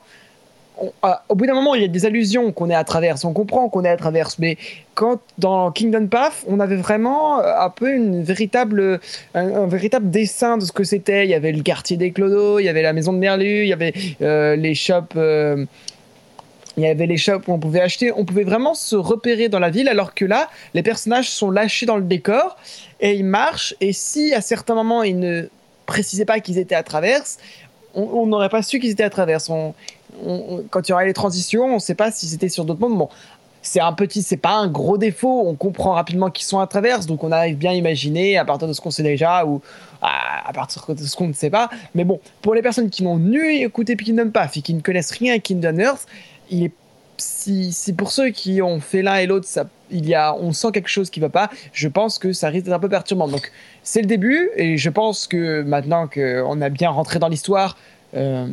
Ah, 1.02 1.24
au 1.28 1.34
bout 1.34 1.46
d'un 1.46 1.54
moment, 1.54 1.74
il 1.74 1.82
y 1.82 1.84
a 1.84 1.88
des 1.88 2.06
allusions 2.06 2.52
qu'on 2.52 2.70
est 2.70 2.74
à 2.74 2.84
travers. 2.84 3.16
On 3.24 3.32
comprend 3.32 3.68
qu'on 3.68 3.84
est 3.84 3.88
à 3.88 3.96
travers, 3.96 4.30
mais 4.38 4.56
quand 4.94 5.20
dans 5.38 5.72
Kingdom 5.72 6.06
Path, 6.06 6.44
on 6.46 6.60
avait 6.60 6.76
vraiment 6.76 7.40
euh, 7.40 7.52
un 7.58 7.70
peu 7.70 7.96
véritable 8.22 9.00
un, 9.34 9.54
un 9.54 9.66
véritable 9.66 10.10
dessin 10.10 10.56
de 10.56 10.64
ce 10.64 10.72
que 10.72 10.84
c'était. 10.84 11.24
Il 11.24 11.30
y 11.30 11.34
avait 11.34 11.52
le 11.52 11.62
quartier 11.62 11.96
des 11.96 12.12
Clodos, 12.12 12.60
il 12.60 12.64
y 12.64 12.68
avait 12.68 12.82
la 12.82 12.92
maison 12.92 13.12
de 13.12 13.18
Merlu, 13.18 13.62
il 13.62 13.68
y 13.68 13.72
avait 13.72 13.92
euh, 14.22 14.56
les 14.56 14.74
shops. 14.74 15.16
euh, 15.16 15.64
il 16.76 16.84
y 16.84 16.86
avait 16.86 17.06
les 17.06 17.16
shops 17.16 17.48
où 17.48 17.52
on 17.52 17.58
pouvait 17.58 17.80
acheter, 17.80 18.12
on 18.12 18.24
pouvait 18.24 18.44
vraiment 18.44 18.72
se 18.72 18.94
repérer 18.94 19.48
dans 19.48 19.58
la 19.58 19.68
ville, 19.68 19.88
alors 19.88 20.14
que 20.14 20.24
là, 20.24 20.48
les 20.74 20.84
personnages 20.84 21.28
sont 21.28 21.50
lâchés 21.50 21.86
dans 21.86 21.96
le 21.96 22.04
décor 22.04 22.56
et 23.00 23.14
ils 23.14 23.24
marchent. 23.24 23.74
Et 23.80 23.92
si 23.92 24.32
à 24.32 24.40
certains 24.40 24.76
moments 24.76 25.02
ils 25.02 25.18
ne 25.18 25.48
précisaient 25.86 26.24
pas 26.24 26.38
qu'ils 26.38 26.56
étaient 26.56 26.76
à 26.76 26.84
travers, 26.84 27.22
on 27.94 28.26
n'aurait 28.26 28.48
pas 28.48 28.62
su 28.62 28.78
qu'ils 28.78 28.90
étaient 28.90 29.04
à 29.04 29.10
travers. 29.10 29.38
Quand 29.44 30.88
il 30.88 30.90
y 30.90 30.92
aura 30.92 31.04
les 31.04 31.14
transitions, 31.14 31.64
on 31.64 31.74
ne 31.74 31.78
sait 31.78 31.94
pas 31.94 32.10
si 32.10 32.26
c'était 32.26 32.48
sur 32.48 32.64
d'autres 32.64 32.80
mondes. 32.80 32.98
Bon, 32.98 33.08
c'est 33.62 33.80
un 33.80 33.92
petit, 33.92 34.22
c'est 34.22 34.36
pas 34.36 34.54
un 34.54 34.68
gros 34.68 34.98
défaut. 34.98 35.44
On 35.46 35.54
comprend 35.54 35.92
rapidement 35.92 36.30
qu'ils 36.30 36.46
sont 36.46 36.58
à 36.58 36.66
travers, 36.66 37.00
donc 37.04 37.24
on 37.24 37.32
arrive 37.32 37.56
bien 37.56 37.72
à 37.72 37.74
imaginer 37.74 38.38
à 38.38 38.44
partir 38.44 38.68
de 38.68 38.72
ce 38.72 38.80
qu'on 38.80 38.90
sait 38.90 39.02
déjà 39.02 39.44
ou 39.44 39.60
à, 40.00 40.52
partir 40.54 40.84
de 40.88 41.02
ce 41.02 41.16
qu'on 41.16 41.28
ne 41.28 41.32
sait 41.32 41.50
pas. 41.50 41.68
Mais 41.94 42.04
bon, 42.04 42.20
pour 42.42 42.54
les 42.54 42.62
personnes 42.62 42.90
qui 42.90 43.02
n'ont 43.02 43.18
nu 43.18 43.56
écouté 43.56 43.96
Kingdom 43.96 44.30
Path 44.30 44.56
et 44.56 44.62
qui 44.62 44.74
ne 44.74 44.80
connaissent 44.80 45.10
rien 45.10 45.34
à 45.34 45.38
Kingdom 45.38 45.78
Earth, 45.78 46.06
il 46.50 46.64
est 46.64 46.72
si, 47.18 47.92
pour 47.96 48.10
ceux 48.10 48.30
qui 48.30 48.62
ont 48.62 48.80
fait 48.80 49.02
l'un 49.02 49.16
et 49.16 49.26
l'autre, 49.26 49.46
il 49.90 50.08
y 50.08 50.14
a, 50.14 50.34
on 50.34 50.52
sent 50.52 50.68
quelque 50.72 50.88
chose 50.88 51.10
qui 51.10 51.20
va 51.20 51.28
pas. 51.28 51.50
Je 51.72 51.88
pense 51.88 52.18
que 52.18 52.32
ça 52.32 52.48
risque 52.48 52.66
d'être 52.66 52.74
un 52.74 52.80
peu 52.80 52.88
perturbant. 52.88 53.28
Donc 53.28 53.50
c'est 53.82 54.00
le 54.00 54.06
début 54.06 54.50
et 54.56 54.76
je 54.76 54.90
pense 54.90 55.26
que 55.26 55.62
maintenant 55.62 56.08
qu'on 56.08 56.60
a 56.60 56.68
bien 56.68 56.90
rentré 56.90 57.18
dans 57.18 57.28
l'histoire, 57.28 57.76
euh, 58.14 58.46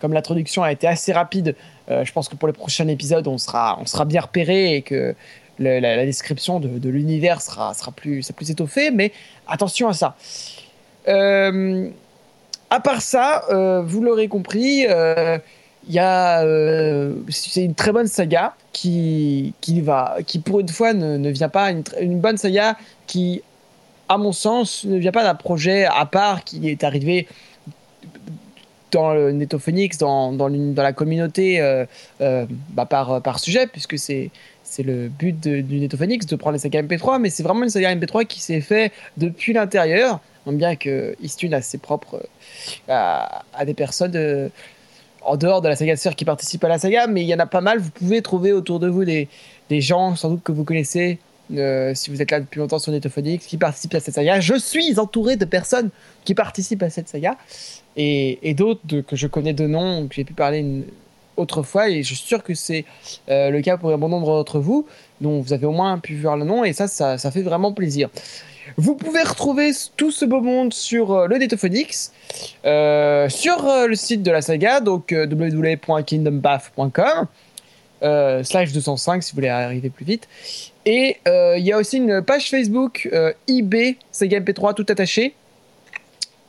comme 0.00 0.12
l'introduction 0.12 0.62
a 0.62 0.72
été 0.72 0.86
assez 0.86 1.12
rapide, 1.12 1.54
euh, 1.90 2.04
je 2.04 2.12
pense 2.12 2.28
que 2.28 2.36
pour 2.36 2.48
les 2.48 2.54
prochains 2.54 2.88
épisodes, 2.88 3.26
on 3.26 3.38
sera, 3.38 3.78
on 3.80 3.86
sera 3.86 4.04
bien 4.04 4.20
repéré 4.20 4.76
et 4.76 4.82
que 4.82 5.14
la, 5.58 6.04
description 6.04 6.60
de, 6.60 6.88
l'univers 6.88 7.40
sera, 7.40 7.74
sera 7.74 7.92
plus, 7.92 8.22
sera 8.22 8.34
plus 8.34 8.50
étoffée. 8.50 8.90
Mais 8.90 9.12
attention 9.46 9.88
à 9.88 9.92
ça. 9.92 10.16
Euh, 11.08 11.88
à 12.70 12.80
part 12.80 13.02
ça, 13.02 13.44
euh, 13.50 13.82
vous 13.82 14.02
l'aurez 14.02 14.28
compris, 14.28 14.86
il 15.88 15.94
y 15.94 15.98
a, 15.98 16.42
euh, 16.42 17.14
c'est 17.28 17.64
une 17.64 17.74
très 17.74 17.92
bonne 17.92 18.06
saga 18.06 18.54
qui, 18.72 19.54
qui 19.60 19.80
va, 19.80 20.18
qui 20.26 20.38
pour 20.38 20.60
une 20.60 20.68
fois 20.68 20.92
ne, 20.92 21.16
ne 21.16 21.30
vient 21.30 21.48
pas 21.48 21.70
une, 21.70 21.82
une 22.00 22.20
bonne 22.20 22.36
saga 22.36 22.76
qui, 23.06 23.42
à 24.08 24.18
mon 24.18 24.32
sens, 24.32 24.84
ne 24.84 24.96
vient 24.98 25.12
pas 25.12 25.24
d'un 25.24 25.34
projet 25.34 25.84
à 25.84 26.06
part 26.06 26.44
qui 26.44 26.68
est 26.68 26.84
arrivé 26.84 27.26
dans 28.92 29.14
le 29.14 29.32
Netophonix, 29.32 29.96
dans, 29.98 30.32
dans, 30.32 30.48
la 30.48 30.92
communauté 30.92 31.60
euh, 31.60 31.86
euh, 32.20 32.46
bah, 32.70 32.84
par, 32.84 33.22
par 33.22 33.38
sujet, 33.38 33.66
puisque 33.66 33.98
c'est 33.98 34.30
c'est 34.64 34.82
le 34.82 35.08
but 35.08 35.38
de- 35.38 35.60
du 35.60 35.80
Netophonix 35.80 36.24
de 36.24 36.36
prendre 36.36 36.54
les 36.54 36.58
sagas 36.58 36.82
MP3, 36.82 37.20
mais 37.20 37.28
c'est 37.28 37.42
vraiment 37.42 37.64
une 37.64 37.68
saga 37.68 37.94
MP3 37.94 38.24
qui 38.24 38.40
s'est 38.40 38.62
fait 38.62 38.90
depuis 39.18 39.52
l'intérieur, 39.52 40.20
bien 40.46 40.76
que 40.76 41.14
Istune 41.22 41.52
a 41.52 41.60
ses 41.60 41.76
propres 41.78 42.26
à, 42.88 43.42
des 43.66 43.74
personnes 43.74 44.50
en 45.24 45.36
dehors 45.36 45.60
de 45.62 45.68
la 45.68 45.76
saga 45.76 45.96
sœur 45.96 46.14
qui 46.16 46.24
participent 46.24 46.64
à 46.64 46.68
la 46.68 46.78
saga, 46.78 47.06
mais 47.06 47.22
il 47.22 47.28
y 47.28 47.34
en 47.34 47.38
a 47.38 47.46
pas 47.46 47.60
mal. 47.60 47.78
Vous 47.78 47.90
pouvez 47.90 48.22
trouver 48.22 48.52
autour 48.52 48.80
de 48.80 48.88
vous 48.88 49.04
des, 49.04 49.28
des 49.70 49.80
gens, 49.80 50.16
sans 50.16 50.30
doute 50.30 50.42
que 50.42 50.52
vous 50.52 50.64
connaissez, 50.64 51.18
euh, 51.54 51.92
si 51.94 52.10
vous 52.10 52.22
êtes 52.22 52.30
là 52.30 52.40
depuis 52.40 52.58
longtemps 52.60 52.78
sur 52.78 52.92
Netophonix, 52.92 53.44
qui 53.46 53.58
participent 53.58 53.94
à 53.94 54.00
cette 54.00 54.14
saga. 54.14 54.40
Je 54.40 54.54
suis 54.54 54.98
entouré 54.98 55.36
de 55.36 55.44
personnes 55.44 55.90
qui 56.24 56.34
participent 56.34 56.82
à 56.82 56.90
cette 56.90 57.08
saga, 57.08 57.36
et, 57.96 58.38
et 58.48 58.54
d'autres 58.54 58.80
de- 58.84 59.00
que 59.00 59.16
je 59.16 59.26
connais 59.26 59.52
de 59.52 59.66
nom, 59.66 60.06
que 60.08 60.14
j'ai 60.14 60.24
pu 60.24 60.32
parler 60.34 60.58
une, 60.58 60.84
autrefois, 61.36 61.88
et 61.88 62.02
je 62.02 62.14
suis 62.14 62.26
sûr 62.26 62.42
que 62.42 62.54
c'est 62.54 62.84
euh, 63.28 63.50
le 63.50 63.60
cas 63.62 63.76
pour 63.76 63.90
un 63.90 63.98
bon 63.98 64.08
nombre 64.08 64.26
d'entre 64.26 64.58
vous, 64.60 64.86
dont 65.20 65.40
vous 65.40 65.52
avez 65.52 65.66
au 65.66 65.72
moins 65.72 65.98
pu 65.98 66.16
voir 66.16 66.36
le 66.36 66.44
nom, 66.44 66.64
et 66.64 66.72
ça, 66.72 66.88
ça, 66.88 67.18
ça 67.18 67.30
fait 67.30 67.42
vraiment 67.42 67.72
plaisir. 67.72 68.10
Vous 68.76 68.94
pouvez 68.94 69.22
retrouver 69.22 69.70
tout 69.96 70.10
ce 70.10 70.24
beau 70.24 70.40
monde 70.40 70.72
sur 70.72 71.12
euh, 71.12 71.26
le 71.26 71.38
Netophonix, 71.38 72.12
euh, 72.64 73.28
sur 73.28 73.68
euh, 73.68 73.86
le 73.86 73.94
site 73.94 74.22
de 74.22 74.30
la 74.30 74.42
saga, 74.42 74.80
donc 74.80 75.12
www.kingdompath.com. 75.12 77.26
euh, 78.02 78.42
slash 78.42 78.72
205 78.72 79.22
si 79.22 79.32
vous 79.32 79.36
voulez 79.36 79.48
arriver 79.48 79.90
plus 79.90 80.04
vite. 80.04 80.28
Et 80.84 81.18
il 81.26 81.62
y 81.62 81.72
a 81.72 81.78
aussi 81.78 81.98
une 81.98 82.22
page 82.22 82.50
Facebook 82.50 83.08
IB 83.46 83.98
Sega 84.10 84.40
MP3 84.40 84.74
tout 84.74 84.86
attaché. 84.88 85.34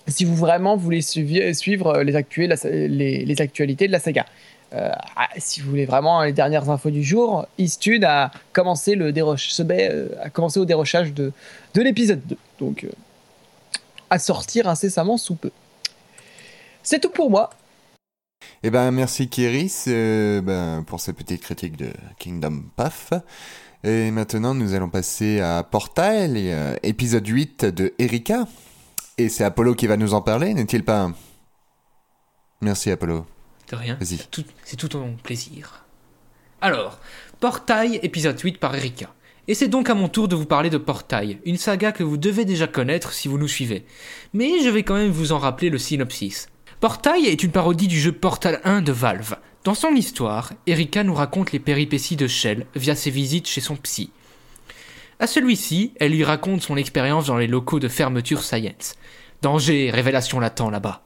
Si 0.08 0.26
vous 0.26 0.36
vraiment 0.36 0.76
voulez 0.76 1.02
suivre 1.02 2.02
les 2.02 3.41
actualités 3.41 3.88
de 3.88 3.91
la 3.91 3.99
saga. 3.99 4.26
Euh, 4.73 4.91
ah, 5.15 5.29
si 5.38 5.62
vous 5.62 5.69
voulez 5.69 5.86
vraiment 5.86 6.23
les 6.23 6.33
dernières 6.33 6.69
infos 6.69 6.89
du 6.89 7.03
jour, 7.03 7.45
Eastune 7.57 8.03
a 8.03 8.31
commencé, 8.53 8.95
le 8.95 9.13
euh, 9.15 10.07
a 10.21 10.29
commencé 10.29 10.59
au 10.59 10.65
dérochage 10.65 11.13
de, 11.13 11.31
de 11.75 11.81
l'épisode 11.81 12.21
2. 12.25 12.38
Donc, 12.59 12.83
euh, 12.83 12.89
à 14.09 14.17
sortir 14.17 14.67
incessamment 14.67 15.17
sous 15.17 15.36
peu. 15.36 15.51
C'est 16.81 16.99
tout 16.99 17.09
pour 17.09 17.29
moi. 17.29 17.51
Eh 18.63 18.71
ben, 18.71 18.91
merci 18.91 19.29
Kéris 19.29 19.83
ben, 19.86 20.83
pour 20.86 20.99
cette 20.99 21.17
petite 21.17 21.41
critique 21.41 21.77
de 21.77 21.91
Kingdom 22.17 22.63
Path. 22.75 23.13
Et 23.83 24.12
maintenant, 24.12 24.53
nous 24.53 24.73
allons 24.73 24.89
passer 24.89 25.39
à 25.39 25.63
Portal, 25.63 26.38
épisode 26.83 27.27
8 27.27 27.65
de 27.65 27.93
Erika. 27.99 28.47
Et 29.17 29.29
c'est 29.29 29.43
Apollo 29.43 29.75
qui 29.75 29.88
va 29.88 29.97
nous 29.97 30.13
en 30.13 30.21
parler, 30.21 30.53
n'est-il 30.53 30.83
pas? 30.83 31.12
Merci 32.62 32.91
Apollo. 32.91 33.25
De 33.69 33.76
rien. 33.76 33.97
C'est 34.02 34.30
tout, 34.78 34.88
ton 34.88 35.15
plaisir. 35.23 35.86
Alors, 36.62 36.99
Portail, 37.39 37.99
épisode 38.04 38.39
8 38.39 38.60
par 38.60 38.76
Erika. 38.76 39.13
Et 39.47 39.54
c'est 39.56 39.67
donc 39.67 39.89
à 39.89 39.93
mon 39.93 40.08
tour 40.08 40.28
de 40.28 40.36
vous 40.36 40.45
parler 40.45 40.69
de 40.69 40.78
Portail, 40.78 41.39
une 41.45 41.58
saga 41.58 41.91
que 41.91 42.04
vous 42.04 42.15
devez 42.15 42.45
déjà 42.45 42.67
connaître 42.67 43.12
si 43.12 43.28
vous 43.28 43.38
nous 43.38 43.49
suivez. 43.49 43.86
Mais 44.34 44.62
je 44.63 44.69
vais 44.69 44.84
quand 44.84 44.95
même 44.95 45.12
vous 45.12 45.34
en 45.34 45.39
rappeler 45.39 45.69
le 45.69 45.78
synopsis. 45.78 46.47
Portail 46.80 47.26
est 47.26 47.43
une 47.43 47.52
parodie 47.52 47.88
du 47.88 47.99
jeu 47.99 48.13
Portal 48.13 48.62
1 48.63 48.82
de 48.82 48.91
Valve. 48.93 49.36
Dans 49.65 49.73
son 49.73 49.95
histoire, 49.95 50.54
Erika 50.67 51.04
nous 51.04 51.13
raconte 51.13 51.52
les 51.52 51.60
péripéties 51.60 52.15
de 52.15 52.28
Shell 52.28 52.65
via 52.76 52.95
ses 52.95 53.10
visites 53.10 53.47
chez 53.47 53.62
son 53.62 53.76
psy. 53.76 54.12
À 55.19 55.28
celui-ci, 55.28 55.93
elle 55.99 56.12
lui 56.12 56.23
raconte 56.23 56.62
son 56.62 56.76
expérience 56.76 57.28
dans 57.28 57.38
les 57.38 57.47
locaux 57.47 57.80
de 57.80 57.88
fermeture 57.88 58.43
Science. 58.43 58.95
Danger 59.41 59.89
révélation 59.91 60.39
latent 60.39 60.69
là-bas. 60.69 61.04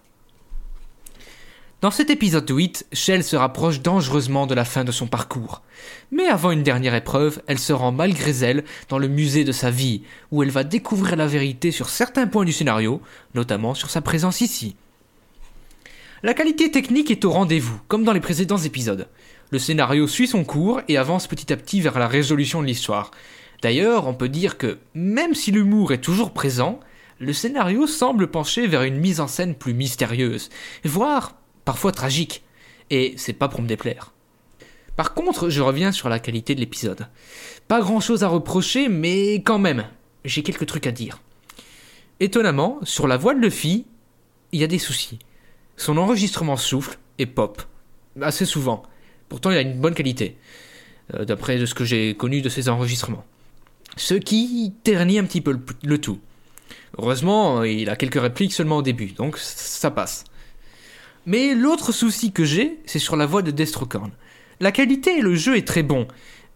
Dans 1.79 1.91
cet 1.91 2.09
épisode 2.09 2.49
8, 2.49 2.87
Shell 2.91 3.23
se 3.23 3.35
rapproche 3.35 3.81
dangereusement 3.81 4.47
de 4.47 4.55
la 4.55 4.65
fin 4.65 4.83
de 4.83 4.91
son 4.91 5.05
parcours. 5.05 5.61
Mais 6.09 6.25
avant 6.25 6.49
une 6.49 6.63
dernière 6.63 6.95
épreuve, 6.95 7.39
elle 7.45 7.59
se 7.59 7.71
rend 7.71 7.91
malgré 7.91 8.31
elle 8.43 8.63
dans 8.89 8.97
le 8.97 9.07
musée 9.07 9.43
de 9.43 9.51
sa 9.51 9.69
vie, 9.69 10.01
où 10.31 10.41
elle 10.41 10.49
va 10.49 10.63
découvrir 10.63 11.15
la 11.15 11.27
vérité 11.27 11.69
sur 11.69 11.89
certains 11.89 12.25
points 12.25 12.45
du 12.45 12.51
scénario, 12.51 12.99
notamment 13.35 13.75
sur 13.75 13.91
sa 13.91 14.01
présence 14.01 14.41
ici. 14.41 14.75
La 16.23 16.33
qualité 16.33 16.71
technique 16.71 17.11
est 17.11 17.25
au 17.25 17.31
rendez-vous, 17.31 17.79
comme 17.87 18.03
dans 18.03 18.13
les 18.13 18.21
précédents 18.21 18.57
épisodes. 18.57 19.07
Le 19.51 19.59
scénario 19.59 20.07
suit 20.07 20.27
son 20.27 20.43
cours 20.43 20.81
et 20.87 20.97
avance 20.97 21.27
petit 21.27 21.53
à 21.53 21.57
petit 21.57 21.79
vers 21.79 21.99
la 21.99 22.07
résolution 22.07 22.63
de 22.63 22.67
l'histoire. 22.67 23.11
D'ailleurs, 23.61 24.07
on 24.07 24.15
peut 24.15 24.29
dire 24.29 24.57
que, 24.57 24.79
même 24.95 25.35
si 25.35 25.51
l'humour 25.51 25.93
est 25.93 26.01
toujours 26.01 26.33
présent, 26.33 26.79
le 27.19 27.33
scénario 27.33 27.85
semble 27.85 28.31
pencher 28.31 28.65
vers 28.65 28.81
une 28.81 28.97
mise 28.97 29.19
en 29.19 29.27
scène 29.27 29.53
plus 29.53 29.75
mystérieuse, 29.75 30.49
voire 30.83 31.35
parfois 31.67 31.91
tragique. 31.91 32.43
Et 32.89 33.13
c'est 33.17 33.33
pas 33.33 33.49
pour 33.49 33.61
me 33.61 33.67
déplaire. 33.67 34.13
Par 34.95 35.13
contre, 35.13 35.49
je 35.49 35.61
reviens 35.61 35.91
sur 35.91 36.07
la 36.07 36.17
qualité 36.17 36.55
de 36.55 36.61
l'épisode. 36.61 37.07
Pas 37.67 37.81
grand 37.81 37.99
chose 37.99 38.23
à 38.23 38.29
reprocher, 38.29 38.87
mais 38.87 39.33
quand 39.35 39.59
même, 39.59 39.83
j'ai 40.23 40.43
quelques 40.43 40.65
trucs 40.65 40.87
à 40.87 40.91
dire. 40.93 41.19
Étonnamment, 42.21 42.79
sur 42.83 43.05
la 43.05 43.17
voix 43.17 43.33
de 43.35 43.41
Luffy, 43.41 43.85
il 44.53 44.61
y 44.61 44.63
a 44.63 44.67
des 44.67 44.79
soucis. 44.79 45.19
Son 45.75 45.97
enregistrement 45.97 46.55
souffle 46.55 46.97
et 47.19 47.25
pop. 47.25 47.61
Assez 48.21 48.45
souvent. 48.45 48.81
Pourtant, 49.27 49.51
il 49.51 49.57
a 49.57 49.61
une 49.61 49.79
bonne 49.79 49.93
qualité. 49.93 50.37
euh, 51.15 51.25
D'après 51.25 51.63
ce 51.65 51.75
que 51.75 51.83
j'ai 51.83 52.15
connu 52.15 52.41
de 52.41 52.47
ses 52.47 52.69
enregistrements. 52.69 53.25
Ce 53.97 54.13
qui 54.13 54.73
ternit 54.83 55.19
un 55.19 55.25
petit 55.25 55.41
peu 55.41 55.51
le, 55.51 55.59
le 55.83 55.97
tout. 55.99 56.19
Heureusement, 56.97 57.63
il 57.63 57.89
a 57.89 57.97
quelques 57.97 58.21
répliques 58.21 58.53
seulement 58.53 58.77
au 58.77 58.81
début, 58.81 59.07
donc 59.07 59.37
ça 59.37 59.91
passe. 59.91 60.23
Mais 61.27 61.53
l'autre 61.55 61.91
souci 61.91 62.31
que 62.31 62.45
j'ai, 62.45 62.79
c'est 62.85 62.99
sur 62.99 63.17
la 63.17 63.25
voix 63.25 63.41
de 63.41 63.51
Destrocorn. 63.51 64.11
La 64.61 64.71
qualité 64.71 65.17
et 65.17 65.21
le 65.21 65.35
jeu 65.35 65.57
est 65.57 65.67
très 65.67 65.83
bon, 65.83 66.07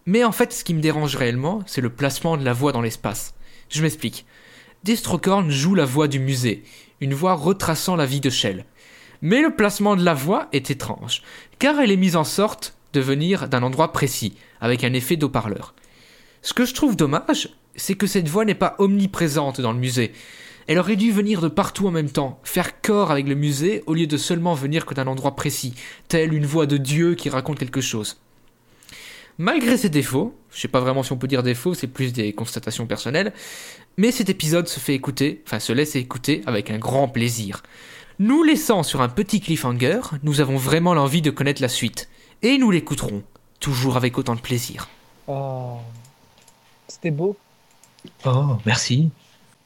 mais 0.05 0.23
en 0.23 0.31
fait, 0.31 0.53
ce 0.53 0.63
qui 0.63 0.73
me 0.73 0.79
dérange 0.79 1.17
réellement, 1.17 1.61
c'est 1.65 1.81
le 1.81 1.89
placement 1.89 2.37
de 2.37 2.45
la 2.45 2.53
voix 2.53 2.71
dans 2.71 2.79
l'espace. 2.79 3.33
Je 3.67 3.81
m'explique. 3.81 4.25
Destrocorn 4.85 5.51
joue 5.51 5.75
la 5.75 5.83
voix 5.83 6.07
du 6.07 6.19
musée, 6.19 6.63
une 7.01 7.13
voix 7.13 7.33
retraçant 7.33 7.97
la 7.97 8.05
vie 8.05 8.21
de 8.21 8.29
Shell. 8.29 8.63
Mais 9.21 9.41
le 9.41 9.53
placement 9.53 9.97
de 9.97 10.05
la 10.05 10.13
voix 10.13 10.47
est 10.53 10.71
étrange, 10.71 11.21
car 11.59 11.77
elle 11.81 11.91
est 11.91 11.97
mise 11.97 12.15
en 12.15 12.23
sorte 12.23 12.77
de 12.93 13.01
venir 13.01 13.49
d'un 13.49 13.63
endroit 13.63 13.91
précis, 13.91 14.37
avec 14.61 14.85
un 14.85 14.93
effet 14.93 15.17
d'eau-parleur. 15.17 15.75
Ce 16.43 16.53
que 16.53 16.63
je 16.63 16.73
trouve 16.73 16.95
dommage, 16.95 17.49
c'est 17.75 17.95
que 17.95 18.07
cette 18.07 18.29
voix 18.29 18.45
n'est 18.45 18.55
pas 18.55 18.75
omniprésente 18.79 19.59
dans 19.59 19.73
le 19.73 19.79
musée. 19.79 20.13
Elle 20.67 20.79
aurait 20.79 20.95
dû 20.95 21.11
venir 21.11 21.41
de 21.41 21.47
partout 21.47 21.87
en 21.87 21.91
même 21.91 22.09
temps, 22.09 22.39
faire 22.43 22.81
corps 22.81 23.11
avec 23.11 23.27
le 23.27 23.35
musée 23.35 23.83
au 23.87 23.93
lieu 23.93 24.07
de 24.07 24.17
seulement 24.17 24.53
venir 24.53 24.85
que 24.85 24.93
d'un 24.93 25.07
endroit 25.07 25.35
précis, 25.35 25.73
telle 26.07 26.33
une 26.33 26.45
voix 26.45 26.65
de 26.65 26.77
Dieu 26.77 27.15
qui 27.15 27.29
raconte 27.29 27.59
quelque 27.59 27.81
chose. 27.81 28.19
Malgré 29.37 29.77
ses 29.77 29.89
défauts, 29.89 30.35
je 30.51 30.59
sais 30.59 30.67
pas 30.67 30.79
vraiment 30.79 31.03
si 31.03 31.11
on 31.11 31.17
peut 31.17 31.27
dire 31.27 31.43
défauts, 31.43 31.73
c'est 31.73 31.87
plus 31.87 32.13
des 32.13 32.33
constatations 32.33 32.85
personnelles, 32.85 33.33
mais 33.97 34.11
cet 34.11 34.29
épisode 34.29 34.67
se 34.67 34.79
fait 34.79 34.93
écouter, 34.93 35.41
enfin 35.47 35.59
se 35.59 35.73
laisse 35.73 35.95
écouter 35.95 36.43
avec 36.45 36.69
un 36.69 36.77
grand 36.77 37.07
plaisir. 37.07 37.63
Nous 38.19 38.43
laissant 38.43 38.83
sur 38.83 39.01
un 39.01 39.09
petit 39.09 39.41
cliffhanger, 39.41 40.01
nous 40.21 40.41
avons 40.41 40.57
vraiment 40.57 40.93
l'envie 40.93 41.21
de 41.21 41.31
connaître 41.31 41.61
la 41.61 41.69
suite, 41.69 42.07
et 42.43 42.57
nous 42.57 42.69
l'écouterons, 42.69 43.23
toujours 43.59 43.97
avec 43.97 44.17
autant 44.17 44.35
de 44.35 44.41
plaisir. 44.41 44.89
Oh, 45.27 45.77
c'était 46.87 47.11
beau. 47.11 47.35
Oh, 48.25 48.57
merci. 48.65 49.09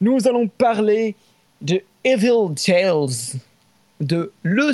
Nous 0.00 0.28
allons 0.28 0.48
parler 0.48 1.14
de 1.62 1.82
Evil 2.04 2.54
Tales 2.54 3.40
de 4.00 4.32
Le. 4.42 4.72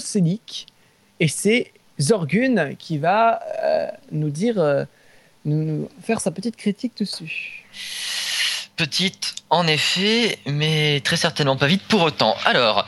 Et 1.21 1.29
c'est 1.29 1.73
Zorgun 2.01 2.75
qui 2.75 2.99
va 2.99 3.41
euh, 3.63 3.87
nous 4.11 4.31
dire, 4.31 4.59
euh, 4.59 4.85
nous, 5.45 5.89
faire 6.03 6.21
sa 6.21 6.31
petite 6.31 6.57
critique 6.57 6.97
dessus. 6.99 7.65
Petite, 8.77 9.37
en 9.51 9.67
effet, 9.67 10.39
mais 10.47 11.01
très 11.05 11.17
certainement 11.17 11.57
pas 11.57 11.69
vite 11.69 11.83
pour 11.89 12.03
autant. 12.03 12.35
Alors, 12.45 12.87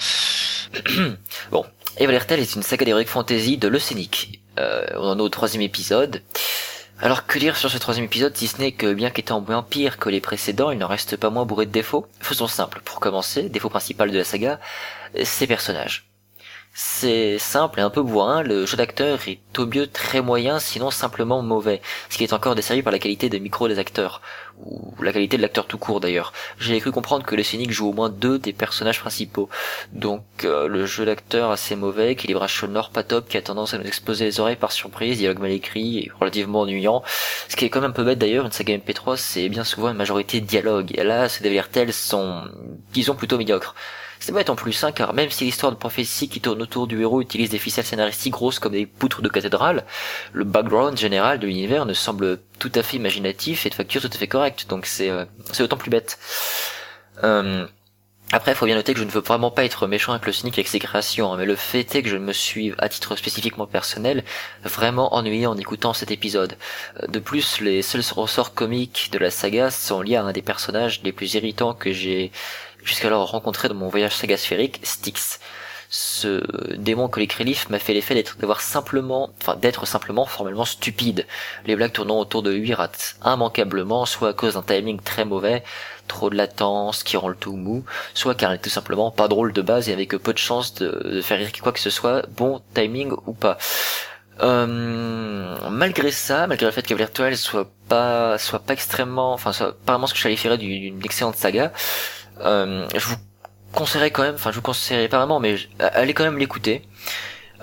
bon, 1.53 1.65
Evertertel 1.99 2.41
est 2.41 2.55
une 2.57 2.63
saga 2.63 2.85
d'heroic 2.85 3.07
fantasy 3.07 3.59
de 3.59 3.69
Le. 3.69 3.79
Euh, 4.59 4.87
on 4.97 5.09
en 5.09 5.19
est 5.19 5.23
au 5.23 5.29
troisième 5.29 5.63
épisode. 5.63 6.23
Alors 7.01 7.27
que 7.27 7.39
dire 7.39 7.57
sur 7.57 7.71
ce 7.71 7.79
troisième 7.79 8.07
épisode 8.07 8.37
si 8.37 8.47
ce 8.47 8.59
n'est 8.59 8.73
que 8.73 8.95
bien 8.95 9.11
qu'étant 9.11 9.41
moins 9.41 9.63
pire 9.63 9.99
que 9.99 10.09
les 10.09 10.21
précédents, 10.21 10.71
il 10.71 10.79
n'en 10.79 10.87
reste 10.87 11.17
pas 11.17 11.29
moins 11.29 11.45
bourré 11.45 11.67
de 11.67 11.73
défauts? 11.73 12.07
Faisons 12.21 12.47
simple, 12.47 12.81
pour 12.85 13.01
commencer, 13.01 13.49
défaut 13.49 13.69
principal 13.69 14.11
de 14.11 14.19
la 14.19 14.25
saga, 14.25 14.61
ses 15.23 15.47
personnages. 15.47 16.14
C'est 16.77 17.39
simple 17.39 17.79
et 17.79 17.83
un 17.85 17.89
peu 17.89 18.03
bourrin, 18.03 18.43
le 18.43 18.67
jeu 18.67 18.77
d'acteur 18.77 19.21
est 19.29 19.39
au 19.61 19.67
mieux 19.67 19.87
très 19.87 20.21
moyen, 20.21 20.59
sinon 20.59 20.91
simplement 20.91 21.41
mauvais, 21.41 21.81
ce 22.11 22.19
qui 22.19 22.25
est 22.25 22.33
encore 22.33 22.57
desservi 22.57 22.83
par 22.83 22.93
la 22.93 22.99
qualité 22.99 23.29
des 23.29 23.39
micros 23.39 23.69
des 23.69 23.79
acteurs, 23.79 24.21
ou 24.59 24.93
la 25.01 25.13
qualité 25.13 25.37
de 25.37 25.43
l'acteur 25.43 25.69
tout 25.69 25.79
court 25.79 26.01
d'ailleurs. 26.01 26.33
J'ai 26.59 26.81
cru 26.81 26.91
comprendre 26.91 27.25
que 27.25 27.37
le 27.37 27.45
scénic 27.45 27.71
joue 27.71 27.91
au 27.91 27.93
moins 27.93 28.09
deux 28.09 28.41
des 28.41 28.53
personnages 28.53 28.99
principaux, 28.99 29.49
donc 29.93 30.25
euh, 30.43 30.67
le 30.67 30.85
jeu 30.85 31.05
d'acteur 31.05 31.53
assez 31.53 31.77
mauvais, 31.77 32.11
équilibrage 32.11 32.59
sonore 32.59 32.91
pas 32.91 33.05
top, 33.05 33.29
qui 33.29 33.37
a 33.37 33.43
tendance 33.43 33.73
à 33.73 33.79
nous 33.79 33.87
exploser 33.87 34.25
les 34.25 34.41
oreilles 34.41 34.57
par 34.57 34.73
surprise, 34.73 35.19
dialogue 35.19 35.39
mal 35.39 35.53
écrit 35.53 35.99
et 35.99 36.13
relativement 36.19 36.63
ennuyant, 36.63 37.05
ce 37.49 37.55
qui 37.55 37.67
est 37.67 37.69
quand 37.69 37.83
même 37.83 37.91
un 37.91 37.95
peu 37.95 38.03
bête 38.03 38.19
d'ailleurs, 38.19 38.47
une 38.47 38.53
saga 38.53 38.77
MP3 38.77 39.17
c'est 39.17 39.49
bien 39.49 39.63
souvent 39.63 39.91
une 39.91 39.97
majorité 39.97 40.41
de 40.41 40.47
dialogue, 40.47 40.91
et 40.99 41.05
là 41.05 41.29
ces 41.29 41.45
DVRTL 41.45 41.93
sont, 41.93 42.43
disons, 42.93 43.15
plutôt 43.15 43.39
médiocres. 43.39 43.77
C'est 44.25 44.33
bête 44.33 44.49
en 44.49 44.57
plus, 44.57 44.83
hein, 44.85 44.91
car 44.91 45.13
même 45.13 45.29
si 45.29 45.45
l'histoire 45.45 45.71
de 45.71 45.77
prophétie 45.77 46.31
qui 46.31 46.41
tourne 46.41 46.63
autour 46.63 46.87
du 46.87 46.99
héros 46.99 47.21
utilise 47.21 47.51
des 47.51 47.59
ficelles 47.59 47.85
scénaristiques 47.85 48.33
grosses 48.33 48.59
comme 48.59 48.73
des 48.73 48.87
poutres 48.87 49.21
de 49.21 49.29
cathédrale, 49.29 49.85
le 50.33 50.45
background 50.45 50.97
général 50.97 51.39
de 51.39 51.47
l'univers 51.47 51.85
ne 51.85 51.93
semble 51.93 52.39
tout 52.59 52.73
à 52.75 52.83
fait 52.83 52.97
imaginatif 52.97 53.67
et 53.67 53.69
de 53.69 53.75
facture 53.75 54.01
tout 54.01 54.09
à 54.11 54.17
fait 54.17 54.27
correcte, 54.27 54.67
donc 54.67 54.87
c'est 54.87 55.11
euh, 55.11 55.27
c'est 55.53 55.63
d'autant 55.63 55.77
plus 55.77 55.91
bête. 55.91 56.19
Euh, 57.23 57.67
après, 58.33 58.53
il 58.53 58.55
faut 58.55 58.65
bien 58.65 58.75
noter 58.75 58.95
que 58.95 58.99
je 59.01 59.05
ne 59.05 59.11
veux 59.11 59.21
vraiment 59.21 59.51
pas 59.51 59.65
être 59.65 59.87
méchant 59.87 60.13
avec 60.13 60.25
le 60.25 60.33
cynique 60.33 60.59
avec 60.59 60.69
ses 60.69 60.79
créations, 60.79 61.33
hein, 61.33 61.37
mais 61.37 61.45
le 61.45 61.55
fait 61.55 61.95
est 61.95 62.03
que 62.03 62.09
je 62.09 62.17
me 62.17 62.33
suis, 62.33 62.73
à 62.79 62.89
titre 62.89 63.17
spécifiquement 63.17 63.67
personnel, 63.67 64.25
vraiment 64.65 65.15
ennuyé 65.15 65.47
en 65.47 65.57
écoutant 65.59 65.93
cet 65.93 66.11
épisode. 66.11 66.57
Euh, 67.03 67.07
De 67.09 67.19
plus, 67.19 67.61
les 67.61 67.83
seuls 67.83 68.03
ressorts 68.17 68.55
comiques 68.55 69.11
de 69.13 69.19
la 69.19 69.31
saga 69.31 69.71
sont 69.71 70.01
liés 70.01 70.17
à 70.17 70.25
un 70.25 70.33
des 70.33 70.43
personnages 70.43 71.03
les 71.05 71.13
plus 71.13 71.35
irritants 71.35 71.75
que 71.75 71.93
j'ai 71.93 72.33
jusqu'alors 72.85 73.31
rencontré 73.31 73.69
dans 73.69 73.75
mon 73.75 73.89
voyage 73.89 74.15
saga 74.15 74.37
sphérique, 74.37 74.81
Styx. 74.83 75.41
Ce 75.91 76.43
démon 76.77 77.09
que 77.09 77.21
les 77.21 77.29
Krélif 77.29 77.69
m'a 77.69 77.79
fait 77.79 77.95
l'effet 77.95 78.15
d'être 78.15 78.37
d'avoir 78.39 78.61
simplement, 78.61 79.31
enfin 79.41 79.55
d'être 79.55 79.87
simplement 79.87 80.27
formellement 80.27 80.65
stupide. 80.65 81.27
Les 81.67 81.77
blagues 81.77 81.93
tournant 81.93 82.19
autour 82.19 82.43
de 82.43 82.51
lui 82.51 82.75
ratent 82.75 83.17
immanquablement, 83.25 84.05
soit 84.05 84.31
à 84.31 84.33
cause 84.33 84.55
d'un 84.55 84.63
timing 84.63 85.01
très 85.01 85.25
mauvais, 85.25 85.63
trop 86.09 86.31
de 86.31 86.37
latence 86.37 87.05
qui 87.05 87.17
rend 87.17 87.29
le 87.29 87.37
tout 87.37 87.55
mou, 87.55 87.85
soit 88.13 88.35
car 88.35 88.51
elle 88.51 88.57
est 88.59 88.63
tout 88.63 88.71
simplement 88.71 89.11
pas 89.11 89.29
drôle 89.29 89.53
de 89.53 89.63
base 89.63 89.89
et 89.89 89.93
avec 89.93 90.11
peu 90.17 90.33
de 90.33 90.39
chance 90.39 90.75
de, 90.75 91.21
faire 91.21 91.39
quoi 91.63 91.71
que 91.71 91.81
ce 91.81 91.91
soit, 91.91 92.27
bon 92.31 92.61
timing 92.75 93.13
ou 93.27 93.33
pas. 93.33 93.57
Euh, 94.41 95.57
malgré 95.71 96.11
ça, 96.11 96.49
malgré 96.49 96.67
le 96.67 96.73
fait 96.73 96.85
que 96.85 96.95
Virtual 96.95 97.37
soit 97.37 97.71
pas 97.89 98.37
soit 98.39 98.59
pas 98.59 98.73
extrêmement, 98.73 99.33
enfin 99.33 99.53
soit 99.53 99.77
ce 100.07 100.13
que 100.13 100.19
je 100.19 100.23
qualifierais 100.25 100.59
d'une 100.59 101.05
excellente 101.05 101.37
saga, 101.37 101.73
je 102.41 103.07
vous 103.07 103.17
conseillerais 103.73 104.11
quand 104.11 104.23
même, 104.23 104.35
enfin 104.35 104.51
je 104.51 104.57
vous 104.57 104.63
conseillerais 104.63 105.09
pas 105.09 105.19
vraiment, 105.19 105.41
mais 105.41 105.57
je- 105.57 105.69
allez 105.79 106.15
quand 106.15 106.25
même 106.25 106.39
l'écouter. 106.39 106.83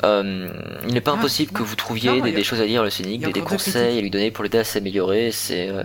Euh, 0.03 0.49
il 0.87 0.93
n'est 0.93 1.01
pas 1.01 1.11
Ah, 1.11 1.19
impossible 1.19 1.51
que 1.51 1.61
vous 1.63 1.75
trouviez 1.75 2.09
Non, 2.11 2.23
des, 2.25 2.35
a- 2.35 2.43
choses 2.43 2.61
à 2.61 2.65
dire 2.65 2.83
le 2.83 2.89
Scénic, 2.89 3.31
des, 3.31 3.41
conseils 3.41 3.97
à 3.99 4.01
lui 4.01 4.09
donner 4.09 4.31
pour 4.31 4.43
l'aider 4.43 4.57
à 4.57 4.63
s'améliorer. 4.63 5.31
C'est 5.31 5.69
euh, 5.69 5.83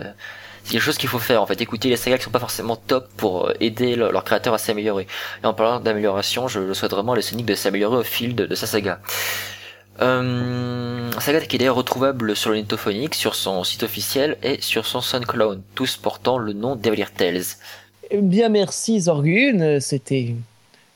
quelque 0.69 0.81
chose 0.81 0.97
qu'il 0.97 1.09
faut 1.09 1.19
faire 1.19 1.41
en 1.41 1.45
fait. 1.45 1.61
Écouter 1.61 1.89
les 1.89 1.97
sagas 1.97 2.17
qui 2.17 2.23
sont 2.23 2.31
pas 2.31 2.39
forcément 2.39 2.75
top 2.77 3.09
pour 3.15 3.47
euh, 3.49 3.53
aider 3.59 3.95
le- 3.95 4.09
leur 4.11 4.23
créateur 4.23 4.53
à 4.55 4.57
s'améliorer. 4.57 5.05
Et 5.43 5.45
en 5.45 5.53
parlant 5.53 5.79
d'amélioration, 5.79 6.47
je 6.47 6.73
souhaite 6.73 6.91
vraiment 6.91 7.11
à 7.11 7.15
le 7.15 7.21
Scénic 7.21 7.45
de 7.45 7.53
s'améliorer 7.53 7.97
au 7.97 8.03
fil 8.03 8.33
de, 8.35 8.45
de 8.47 8.55
sa 8.55 8.65
saga. 8.65 8.99
Euh, 10.01 11.11
saga 11.19 11.41
qui 11.41 11.55
est 11.55 11.59
d'ailleurs 11.59 11.75
retrouvable 11.75 12.35
sur 12.35 12.51
le 12.51 12.57
Netophonic, 12.57 13.15
sur 13.15 13.35
son 13.35 13.63
site 13.63 13.83
officiel 13.83 14.37
et 14.43 14.61
sur 14.61 14.85
son 14.85 15.01
SoundCloud, 15.01 15.61
tous 15.75 15.97
portant 15.97 16.37
le 16.37 16.53
nom 16.53 16.75
d'Evalier 16.75 17.05
Tales. 17.15 17.43
Bien 18.13 18.49
merci 18.49 19.01
Zorgun, 19.01 19.79
c'était 19.79 20.35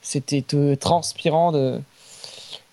c'était 0.01 0.43
euh, 0.53 0.75
transpirant 0.75 1.51
de 1.51 1.79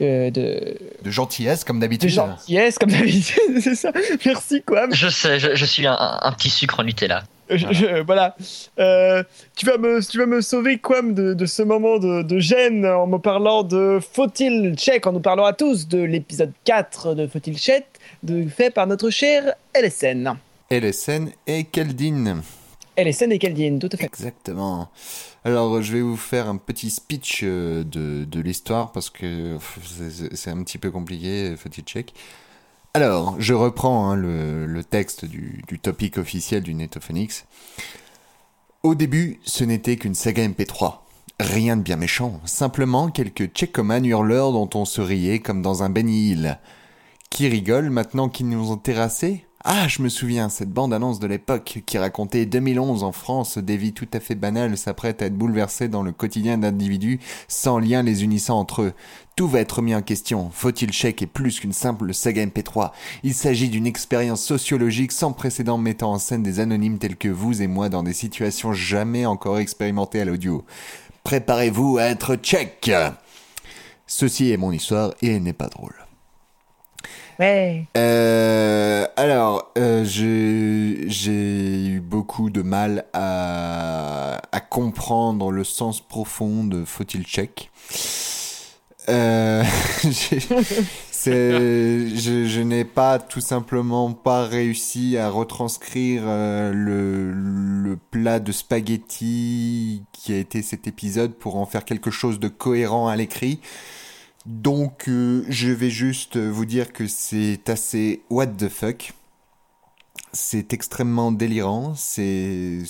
euh, 0.01 0.31
de, 0.31 0.77
De 1.03 1.11
gentillesse, 1.11 1.64
comme 1.64 1.79
de 1.79 1.83
d'habitude. 1.83 2.11
gentillesse 2.11 2.79
comme 2.79 2.90
d'habitude, 2.90 3.40
c'est 3.61 3.74
ça. 3.74 3.90
Merci 4.24 4.62
Quam. 4.64 4.94
Je 4.94 5.09
sais, 5.09 5.38
je, 5.40 5.55
je 5.55 5.64
suis 5.64 5.87
un, 5.87 5.96
un 5.98 6.33
petit 6.33 6.51
sucre 6.51 6.81
en 6.81 6.85
Nutella. 6.85 7.24
Je- 7.51 7.66
je- 7.72 8.03
voilà. 8.03 8.37
Euh, 8.79 9.24
tu, 9.57 9.66
vas 9.66 9.77
me, 9.79 10.01
tu 10.09 10.18
vas 10.18 10.27
me 10.27 10.40
sauver, 10.40 10.79
Quam, 10.79 11.14
de, 11.14 11.35
de 11.35 11.46
ce 11.46 11.62
moment 11.62 11.98
de, 11.98 12.22
de 12.22 12.38
gêne 12.38 12.87
en 12.87 13.07
me 13.09 13.18
parlant 13.18 13.62
de 13.64 13.98
Faut-il 14.12 14.74
check, 14.77 15.07
en 15.07 15.12
nous 15.12 15.20
parlant 15.20 15.44
à 15.46 15.53
tous 15.53 15.88
de 15.88 15.98
l'épisode 15.98 16.53
4 16.64 17.14
de 17.14 17.27
Faut-il 17.27 17.59
check, 17.59 17.85
de, 18.22 18.46
fait 18.48 18.70
par 18.70 18.87
notre 18.87 19.11
cher 19.11 19.55
LSN. 19.74 20.35
LSN 20.70 21.31
et 21.46 21.64
Keldin. 21.64 22.42
LSN 22.99 23.33
et 23.33 23.39
Keldin, 23.39 23.79
tout 23.79 23.89
à 23.93 23.97
fait. 23.97 24.07
Exactement. 24.07 24.91
Alors, 25.45 25.81
je 25.83 25.93
vais 25.93 26.01
vous 26.03 26.17
faire 26.17 26.49
un 26.49 26.57
petit 26.57 26.91
speech 26.91 27.41
euh, 27.45 27.85
de, 27.85 28.25
de 28.25 28.41
l'histoire 28.41 28.93
parce 28.93 29.09
que 29.11 29.57
c'est- 30.35 30.51
un 30.51 30.63
petit 30.65 30.79
peu 30.79 30.91
compliqué, 30.91 31.55
faut-il 31.57 31.85
check. 31.85 32.13
Alors, 32.95 33.37
je 33.39 33.55
reprends 33.55 34.11
hein, 34.11 34.17
le, 34.17 34.67
le 34.67 34.85
texte 34.85 35.25
du, 35.25 35.63
du 35.69 35.79
topic 35.79 36.19
officiel 36.19 36.63
du 36.63 36.75
Netophonix. 36.75 37.45
Au 38.83 38.95
début, 38.95 39.41
ce 39.45 39.65
n'était 39.65 39.97
qu'une 39.97 40.15
saga 40.15 40.47
MP3. 40.49 41.01
Rien 41.41 41.77
de 41.77 41.83
bien 41.83 41.97
méchant, 41.97 42.41
simplement 42.47 43.11
quelques 43.11 43.47
tchécomanes 43.53 44.07
hurleurs 44.07 44.53
dont 44.53 44.69
on 44.75 44.85
se 44.85 45.01
riait 45.01 45.39
comme 45.39 45.63
dans 45.63 45.85
un 45.85 45.91
Benny 45.91 46.31
Hill. 46.31 46.59
Qui 47.31 47.47
rigole 47.49 47.91
maintenant 47.91 48.29
qu'ils 48.29 48.49
nous 48.49 48.73
ont 48.73 48.77
terrassés? 48.77 49.45
Ah, 49.64 49.88
je 49.88 50.03
me 50.03 50.09
souviens, 50.09 50.49
cette 50.49 50.71
bande-annonce 50.71 51.18
de 51.18 51.27
l'époque 51.27 51.83
qui 51.85 51.99
racontait 51.99 52.47
2011 52.47 53.03
en 53.03 53.11
France, 53.11 53.59
des 53.59 53.77
vies 53.77 53.92
tout 53.92 54.07
à 54.12 54.21
fait 54.21 54.37
banales 54.37 54.79
s'apprêtent 54.79 55.21
à 55.21 55.27
être 55.27 55.37
bouleversées 55.37 55.88
dans 55.88 56.05
le 56.05 56.12
quotidien 56.12 56.59
d'individus 56.59 57.18
sans 57.49 57.81
lien 57.81 58.05
les 58.05 58.23
unissant 58.23 58.61
entre 58.61 58.83
eux. 58.83 58.92
Tout 59.35 59.49
va 59.49 59.59
être 59.59 59.83
mis 59.83 59.97
en 59.97 60.03
question. 60.03 60.49
Faut-il 60.53 60.92
chèque 60.92 61.23
est 61.23 61.27
plus 61.27 61.59
qu'une 61.59 61.73
simple 61.73 62.14
saga 62.14 62.47
MP3. 62.47 62.92
Il 63.25 63.35
s'agit 63.35 63.68
d'une 63.68 63.87
expérience 63.87 64.44
sociologique 64.44 65.11
sans 65.11 65.33
précédent 65.33 65.77
mettant 65.77 66.12
en 66.12 66.18
scène 66.18 66.44
des 66.44 66.61
anonymes 66.61 66.99
tels 66.99 67.16
que 67.16 67.29
vous 67.29 67.61
et 67.61 67.66
moi 67.66 67.88
dans 67.88 68.05
des 68.05 68.12
situations 68.12 68.73
jamais 68.73 69.27
encore 69.27 69.59
expérimentées 69.59 70.21
à 70.21 70.25
l'audio. 70.25 70.64
Préparez-vous 71.25 71.99
à 71.99 72.05
être 72.05 72.37
check. 72.37 72.92
Ceci 74.07 74.53
est 74.53 74.57
mon 74.57 74.71
histoire 74.71 75.14
et 75.21 75.35
elle 75.35 75.42
n'est 75.42 75.53
pas 75.53 75.68
drôle. 75.68 76.08
Euh, 77.40 79.07
alors, 79.16 79.70
euh, 79.79 80.05
j'ai 80.05 81.87
eu 81.87 82.01
beaucoup 82.01 82.51
de 82.51 82.62
mal 82.62 83.05
à, 83.12 84.40
comprendre 84.70 85.51
le 85.51 85.64
sens 85.64 86.01
profond 86.01 86.62
de 86.64 86.85
faut-il 86.85 87.24
check? 87.24 87.70
Euh, 89.09 89.64
je, 90.05 90.90
je 91.24 92.61
n'ai 92.61 92.85
pas 92.85 93.18
tout 93.18 93.40
simplement 93.40 94.12
pas 94.12 94.44
réussi 94.44 95.16
à 95.16 95.31
retranscrire 95.31 96.24
le, 96.27 97.33
le 97.33 97.96
plat 97.96 98.40
de 98.40 98.53
spaghetti 98.53 100.03
qui 100.12 100.35
a 100.35 100.37
été 100.37 100.61
cet 100.61 100.87
épisode 100.87 101.33
pour 101.35 101.57
en 101.57 101.64
faire 101.64 101.85
quelque 101.85 102.11
chose 102.11 102.38
de 102.38 102.48
cohérent 102.48 103.09
à 103.09 103.16
l'écrit. 103.16 103.61
Donc, 104.49 105.09
euh, 105.09 105.45
je 105.51 105.69
vais 105.69 105.91
juste 105.91 106.39
vous 106.39 106.65
dire 106.65 106.95
que 106.95 107.07
c'est 107.07 107.69
assez 107.69 108.23
what 108.31 108.47
the 108.47 108.71
fuck. 108.71 109.13
C'est 110.33 110.73
extrêmement 110.73 111.33
délirant. 111.33 111.93
C'est 111.95 112.81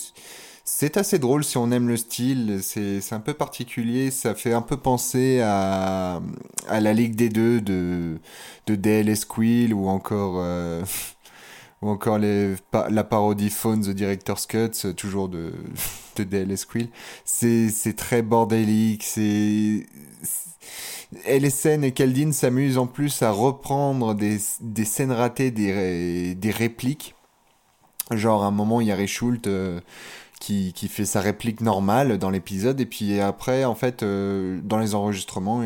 c'est 0.65 0.97
assez 0.97 1.19
drôle 1.19 1.43
si 1.43 1.57
on 1.59 1.73
aime 1.73 1.89
le 1.89 1.97
style. 1.97 2.61
C'est 2.63 3.13
un 3.13 3.19
peu 3.19 3.35
particulier. 3.35 4.13
Ça 4.13 4.37
fait 4.37 4.53
un 4.53 4.63
peu 4.63 4.77
penser 4.77 5.41
à 5.43 6.23
à 6.69 6.81
la 6.81 6.93
Ligue 6.95 7.17
des 7.17 7.29
Deux 7.29 7.61
de 7.61 8.21
de 8.69 8.77
DL 8.77 9.17
Squill 9.17 9.75
ou 9.75 9.89
encore 9.89 10.37
euh, 10.39 10.85
ou 11.83 11.89
encore 11.91 12.19
les, 12.19 12.55
la 12.91 13.03
parodie 13.05 13.51
Phone 13.51 13.81
The 13.83 13.91
Director's 13.91 14.47
Cut, 14.47 14.95
toujours 14.97 15.29
de, 15.29 15.53
de 16.17 16.23
DL 16.23 16.57
Squill. 16.57 16.89
C'est 17.25 17.71
c'est 17.71 17.95
très 17.95 18.23
bordélique. 18.23 19.03
C'est 19.03 19.87
LSN 21.27 21.85
et 21.85 21.93
Kaldin 21.93 22.33
s'amusent 22.33 22.79
en 22.79 22.87
plus 22.87 23.23
à 23.23 23.31
reprendre 23.31 24.15
des, 24.15 24.39
des 24.61 24.85
scènes 24.85 25.13
ratées, 25.13 25.51
des, 25.51 26.35
des 26.35 26.51
répliques. 26.51 27.15
Genre, 28.11 28.43
à 28.43 28.47
un 28.47 28.51
moment, 28.51 28.81
il 28.81 28.89
y 28.89 28.93
a 28.93 28.97
Ray 28.97 29.07
Schult 29.07 29.47
euh, 29.47 29.81
qui, 30.41 30.73
qui 30.73 30.89
fait 30.89 31.05
sa 31.05 31.21
réplique 31.21 31.61
normale 31.61 32.19
dans 32.19 32.31
l'épisode, 32.31 32.81
et 32.81 32.87
puis 32.87 33.21
après, 33.21 33.65
en 33.65 33.75
fait, 33.75 34.03
euh, 34.03 34.61
dans 34.63 34.79
les 34.79 34.95
enregistrements, 34.95 35.63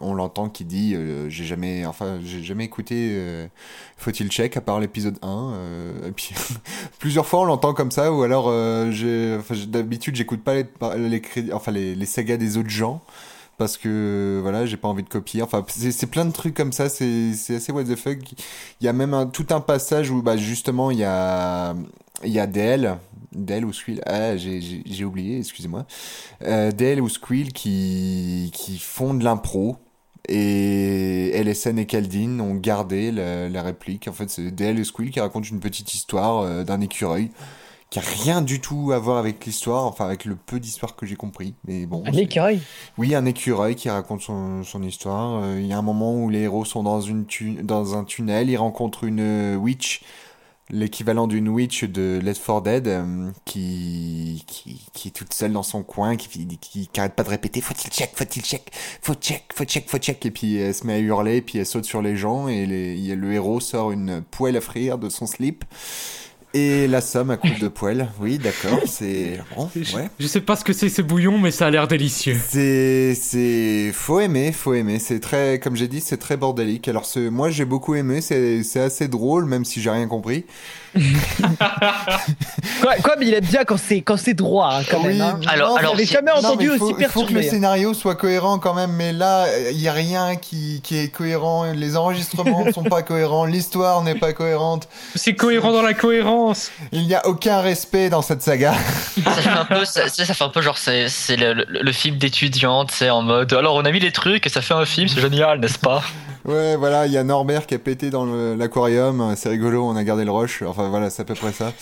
on 0.00 0.14
l'entend 0.14 0.48
qui 0.48 0.64
dit 0.64 0.94
euh, 0.94 1.28
J'ai 1.28 1.44
jamais, 1.44 1.84
enfin, 1.84 2.20
jamais 2.22 2.64
écouté 2.64 3.10
euh, 3.12 3.48
Faut-il 3.96 4.30
check 4.30 4.56
à 4.56 4.60
part 4.60 4.80
l'épisode 4.80 5.18
1. 5.22 5.28
euh, 5.28 6.08
et 6.08 6.12
puis, 6.12 6.34
plusieurs 6.98 7.26
fois, 7.26 7.40
on 7.40 7.44
l'entend 7.44 7.74
comme 7.74 7.90
ça, 7.90 8.12
ou 8.12 8.22
alors, 8.22 8.46
enfin, 8.46 9.54
d'habitude, 9.66 10.16
j'écoute 10.16 10.42
pas 10.42 10.54
les, 10.54 11.94
les 11.94 12.06
sagas 12.06 12.36
des 12.36 12.56
autres 12.56 12.70
gens 12.70 13.02
parce 13.58 13.76
que 13.76 14.38
voilà 14.40 14.64
j'ai 14.64 14.76
pas 14.76 14.88
envie 14.88 15.02
de 15.02 15.08
copier. 15.08 15.42
Enfin 15.42 15.64
c'est 15.68 16.06
plein 16.06 16.24
de 16.24 16.32
trucs 16.32 16.54
comme 16.54 16.72
ça 16.72 16.88
c'est 16.88 17.32
assez 17.54 17.72
what 17.72 17.84
the 17.84 17.96
fuck. 17.96 18.18
Il 18.80 18.84
y 18.84 18.88
a 18.88 18.92
même 18.92 19.12
un, 19.12 19.26
tout 19.26 19.46
un 19.50 19.60
passage 19.60 20.10
où 20.10 20.22
bah 20.22 20.36
justement 20.36 20.90
il 20.90 20.98
y 20.98 21.04
a 21.04 21.74
il 22.24 22.32
y 22.32 22.38
a 22.38 22.46
DL 22.46 22.96
DL 23.32 23.64
ou 23.64 23.72
Squill 23.72 24.00
ah 24.06 24.36
j'ai 24.36 25.04
oublié 25.04 25.38
excusez-moi. 25.38 25.86
Euh, 26.42 26.70
ou 27.00 27.08
Squill 27.08 27.52
qui 27.52 28.50
qui 28.54 28.78
font 28.78 29.12
de 29.14 29.24
l'impro. 29.24 29.76
Et 30.30 31.30
LSN 31.42 31.78
et 31.78 31.86
Kaldin 31.86 32.40
ont 32.40 32.54
gardé 32.54 33.10
la, 33.12 33.48
la 33.48 33.62
réplique. 33.62 34.08
En 34.08 34.12
fait 34.12 34.30
c'est 34.30 34.50
DL 34.50 34.78
et 34.78 34.84
Squill 34.84 35.10
qui 35.10 35.20
racontent 35.20 35.48
une 35.48 35.60
petite 35.60 35.94
histoire 35.94 36.40
euh, 36.40 36.64
d'un 36.64 36.80
écureuil 36.80 37.30
qui 37.90 37.98
a 37.98 38.02
rien 38.02 38.42
du 38.42 38.60
tout 38.60 38.92
à 38.92 38.98
voir 38.98 39.16
avec 39.16 39.46
l'histoire, 39.46 39.84
enfin 39.86 40.04
avec 40.04 40.26
le 40.26 40.36
peu 40.36 40.60
d'histoire 40.60 40.94
que 40.94 41.06
j'ai 41.06 41.16
compris. 41.16 41.54
Mais 41.66 41.86
bon, 41.86 42.02
Un 42.06 42.12
écureuil? 42.12 42.60
oui, 42.98 43.14
un 43.14 43.24
écureuil 43.24 43.76
qui 43.76 43.88
raconte 43.88 44.20
son, 44.20 44.62
son 44.62 44.82
histoire. 44.82 45.42
Euh, 45.42 45.58
Il 45.60 45.66
y 45.66 45.72
a 45.72 45.78
un 45.78 45.82
moment 45.82 46.14
où 46.14 46.28
les 46.28 46.40
héros 46.40 46.64
sont 46.66 46.82
dans, 46.82 47.00
une 47.00 47.24
tu- 47.24 47.62
dans 47.62 47.96
un 47.96 48.04
tunnel, 48.04 48.50
ils 48.50 48.56
rencontrent 48.58 49.04
une 49.04 49.20
euh, 49.20 49.56
witch, 49.56 50.02
l'équivalent 50.70 51.26
d'une 51.26 51.48
witch 51.48 51.84
de 51.84 52.20
Left 52.22 52.44
4 52.44 52.60
Dead, 52.62 52.88
euh, 52.88 53.30
qui, 53.46 54.44
qui, 54.46 54.82
qui 54.92 55.08
est 55.08 55.12
toute 55.12 55.32
seule 55.32 55.52
dans 55.54 55.62
son 55.62 55.82
coin, 55.82 56.16
qui, 56.16 56.28
qui, 56.28 56.46
qui, 56.58 56.88
qui 56.88 57.00
arrête 57.00 57.14
pas 57.14 57.22
de 57.24 57.30
répéter 57.30 57.62
faut-il 57.62 57.90
check, 57.90 58.10
faut-il 58.14 58.42
check, 58.42 58.70
faut 59.00 59.14
check, 59.14 59.44
faut 59.54 59.64
check, 59.64 59.88
faut 59.88 59.96
check. 59.96 60.26
Et 60.26 60.30
puis 60.30 60.56
elle 60.58 60.74
se 60.74 60.86
met 60.86 60.92
à 60.92 60.98
hurler, 60.98 61.40
puis 61.40 61.58
elle 61.58 61.64
saute 61.64 61.86
sur 61.86 62.02
les 62.02 62.16
gens, 62.18 62.48
et 62.48 62.66
les- 62.66 63.16
le 63.16 63.32
héros 63.32 63.60
sort 63.60 63.92
une 63.92 64.20
poêle 64.20 64.58
à 64.58 64.60
frire 64.60 64.98
de 64.98 65.08
son 65.08 65.26
slip. 65.26 65.64
Et 66.54 66.88
la 66.88 67.02
somme 67.02 67.30
à 67.30 67.36
coups 67.36 67.60
de 67.60 67.68
poêle. 67.68 68.08
Oui, 68.20 68.38
d'accord, 68.38 68.80
c'est... 68.86 69.38
Bon, 69.54 69.68
Je, 69.76 69.94
ouais. 69.96 70.08
je 70.18 70.26
sais 70.26 70.40
pas 70.40 70.56
ce 70.56 70.64
que 70.64 70.72
c'est 70.72 70.88
ce 70.88 71.02
bouillon, 71.02 71.36
mais 71.38 71.50
ça 71.50 71.66
a 71.66 71.70
l'air 71.70 71.86
délicieux. 71.86 72.38
C'est, 72.48 73.14
c'est, 73.14 73.90
faut 73.92 74.18
aimer, 74.20 74.52
faut 74.52 74.72
aimer. 74.72 74.98
C'est 74.98 75.20
très, 75.20 75.60
comme 75.60 75.76
j'ai 75.76 75.88
dit, 75.88 76.00
c'est 76.00 76.16
très 76.16 76.38
bordélique. 76.38 76.88
Alors, 76.88 77.04
ce, 77.04 77.28
moi, 77.28 77.50
j'ai 77.50 77.66
beaucoup 77.66 77.94
aimé. 77.96 78.22
C'est, 78.22 78.62
c'est 78.62 78.80
assez 78.80 79.08
drôle, 79.08 79.44
même 79.44 79.66
si 79.66 79.82
j'ai 79.82 79.90
rien 79.90 80.06
compris. 80.08 80.46
Quoi, 82.80 82.94
quoi, 83.02 83.16
mais 83.18 83.26
il 83.26 83.34
aime 83.34 83.44
bien 83.44 83.64
quand 83.64 83.76
c'est 83.76 84.00
quand 84.02 84.16
c'est 84.16 84.34
droit, 84.34 84.70
hein, 84.72 84.82
quand 84.90 85.02
même. 85.02 85.20
hein. 85.20 85.38
Alors- 85.46 85.70
non, 85.70 85.76
alors, 85.76 85.90
J'avais 85.92 86.06
si- 86.06 86.12
jamais 86.12 86.30
non, 86.32 86.38
entendu 86.38 86.68
mais 86.68 86.74
il 86.74 86.78
faut, 86.78 86.84
aussi 86.86 86.94
il 86.98 87.06
faut 87.06 87.20
que 87.22 87.26
le 87.26 87.34
perturbé. 87.34 87.42
scénario 87.50 87.92
soit 87.94 88.14
cohérent 88.14 88.58
quand 88.58 88.74
même. 88.74 88.92
Mais 88.92 89.12
là, 89.12 89.46
il 89.70 89.80
y 89.80 89.88
a 89.88 89.92
rien 89.92 90.36
qui, 90.36 90.80
qui 90.82 90.96
est 90.98 91.08
cohérent. 91.08 91.72
Les 91.74 91.96
enregistrements 91.96 92.64
ne 92.64 92.72
sont 92.72 92.84
pas 92.84 93.02
cohérents. 93.02 93.44
L'histoire 93.44 94.02
n'est 94.02 94.14
pas 94.14 94.32
cohérente. 94.32 94.88
C'est 95.14 95.34
cohérent 95.34 95.72
dans 95.72 95.82
la 95.82 95.94
cohérence. 95.94 96.37
Il 96.92 97.06
n'y 97.06 97.14
a 97.14 97.26
aucun 97.26 97.60
respect 97.60 98.08
dans 98.10 98.22
cette 98.22 98.42
saga. 98.42 98.74
ça 99.24 99.32
fait 99.34 99.48
un 99.50 99.64
peu, 99.64 99.84
ça, 99.84 100.08
ça 100.08 100.24
fait 100.34 100.44
un 100.44 100.48
peu 100.48 100.60
genre 100.62 100.78
c'est, 100.78 101.08
c'est 101.08 101.36
le, 101.36 101.52
le- 101.54 101.66
le 101.82 101.92
film 101.92 102.16
d'étudiante, 102.18 102.90
c'est 102.90 103.10
en 103.10 103.22
mode. 103.22 103.52
Alors 103.52 103.74
on 103.76 103.84
a 103.84 103.90
mis 103.90 104.00
les 104.00 104.12
trucs 104.12 104.46
et 104.46 104.48
ça 104.50 104.60
fait 104.62 104.74
un 104.74 104.84
film, 104.84 105.08
c'est 105.08 105.20
génial, 105.20 105.60
n'est-ce 105.60 105.78
pas? 105.78 106.02
Ouais, 106.44 106.76
voilà, 106.76 107.06
il 107.06 107.12
y 107.12 107.18
a 107.18 107.24
Norbert 107.24 107.66
qui 107.66 107.74
a 107.74 107.78
pété 107.78 108.10
dans 108.10 108.24
le- 108.24 108.54
l'aquarium. 108.54 109.34
C'est 109.36 109.48
rigolo, 109.50 109.84
on 109.84 109.96
a 109.96 110.04
gardé 110.04 110.24
le 110.24 110.30
rush. 110.30 110.62
Enfin, 110.62 110.88
voilà, 110.88 111.10
c'est 111.10 111.22
à 111.22 111.24
peu 111.24 111.34
près 111.34 111.52
ça. 111.52 111.72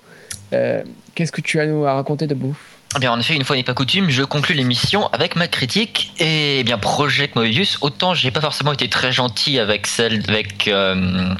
Euh, 0.53 0.83
Qu'est-ce 1.15 1.31
que 1.31 1.41
tu 1.41 1.59
as 1.59 1.63
à 1.63 1.65
nous 1.65 1.83
raconter 1.83 2.27
de 2.27 2.35
beau? 2.35 2.53
Eh 2.95 2.99
bien, 2.99 3.11
en 3.11 3.19
effet, 3.19 3.35
une 3.35 3.43
fois 3.43 3.57
n'est 3.57 3.63
pas 3.63 3.73
coutume, 3.73 4.09
je 4.09 4.23
conclus 4.23 4.55
l'émission 4.55 5.07
avec 5.07 5.35
ma 5.35 5.49
critique. 5.49 6.13
Et 6.17 6.59
eh 6.59 6.63
bien, 6.63 6.77
Project 6.77 7.35
Moebius, 7.35 7.77
autant 7.81 8.13
j'ai 8.13 8.31
pas 8.31 8.39
forcément 8.39 8.71
été 8.71 8.87
très 8.87 9.11
gentil 9.11 9.59
avec 9.59 9.85
celle 9.85 10.23
avec 10.29 10.69
euh, 10.69 11.33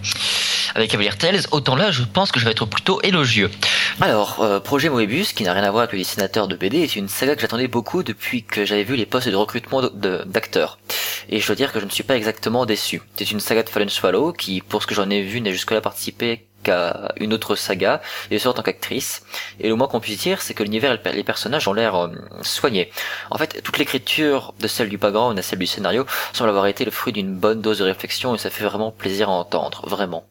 avec 0.76 0.92
Cavalier 0.92 1.12
Tales, 1.18 1.46
autant 1.52 1.78
là, 1.78 1.92
je 1.92 2.04
pense 2.04 2.34
que 2.34 2.42
je 2.42 2.46
vais 2.46 2.52
être 2.52 2.66
plutôt 2.66 3.02
élogieux. 3.04 3.50
Alors, 4.02 4.42
euh, 4.42 4.60
Projet 4.60 4.90
Moebius, 4.90 5.32
qui 5.32 5.44
n'a 5.44 5.54
rien 5.54 5.64
à 5.64 5.72
voir 5.72 5.84
avec 5.84 5.94
le 5.94 6.00
dessinateur 6.00 6.50
de 6.50 6.58
BD, 6.58 6.80
est 6.80 6.98
une 6.98 7.08
saga 7.08 7.36
que 7.36 7.42
j'attendais 7.42 7.70
beaucoup 7.70 8.04
depuis 8.04 8.44
que 8.44 8.66
j'avais 8.66 8.84
vu 8.84 8.98
les 8.98 9.06
postes 9.06 9.30
de 9.30 9.36
recrutement 9.36 9.82
d'acteurs. 9.82 10.78
Et 11.30 11.40
je 11.40 11.48
dois 11.48 11.56
dire 11.56 11.72
que 11.72 11.80
je 11.80 11.86
ne 11.86 11.90
suis 11.90 12.04
pas 12.04 12.18
exactement 12.18 12.66
déçu. 12.66 13.02
C'est 13.16 13.32
une 13.32 13.40
saga 13.40 13.64
de 13.64 13.70
Fallen 13.70 13.88
Swallow 13.88 14.34
qui, 14.34 14.60
pour 14.60 14.82
ce 14.82 14.88
que 14.88 14.94
j'en 14.94 15.10
ai 15.10 15.22
vu, 15.22 15.40
n'a 15.40 15.52
jusque-là 15.52 15.80
participé 15.80 16.46
une 17.18 17.34
autre 17.34 17.56
saga, 17.56 18.02
et 18.32 18.40
ce 18.40 18.48
en 18.48 18.54
qu'actrice. 18.54 19.24
Et 19.60 19.70
le 19.70 19.76
moins 19.76 19.88
qu'on 19.88 20.00
puisse 20.00 20.20
dire, 20.20 20.42
c'est 20.42 20.54
que 20.54 20.64
l'univers 20.64 20.94
et 20.94 21.00
le- 21.04 21.12
les 21.12 21.24
personnages 21.24 21.68
ont 21.68 21.74
l'air 21.74 21.96
euh, 21.96 22.08
soignés. 22.42 22.92
En 23.32 23.38
fait, 23.38 23.62
toute 23.64 23.78
l'écriture, 23.78 24.54
de 24.60 24.68
celle 24.68 24.90
du 24.90 24.98
background 24.98 25.38
à 25.38 25.42
celle 25.42 25.60
du 25.60 25.68
scénario, 25.68 26.06
semble 26.34 26.50
avoir 26.50 26.68
été 26.68 26.86
le 26.86 26.92
fruit 26.92 27.14
d'une 27.14 27.36
bonne 27.36 27.62
dose 27.62 27.80
de 27.80 27.84
réflexion, 27.84 28.36
et 28.36 28.38
ça 28.38 28.50
fait 28.50 28.64
vraiment 28.64 28.92
plaisir 28.92 29.30
à 29.30 29.34
entendre, 29.34 29.88
vraiment. 29.88 30.26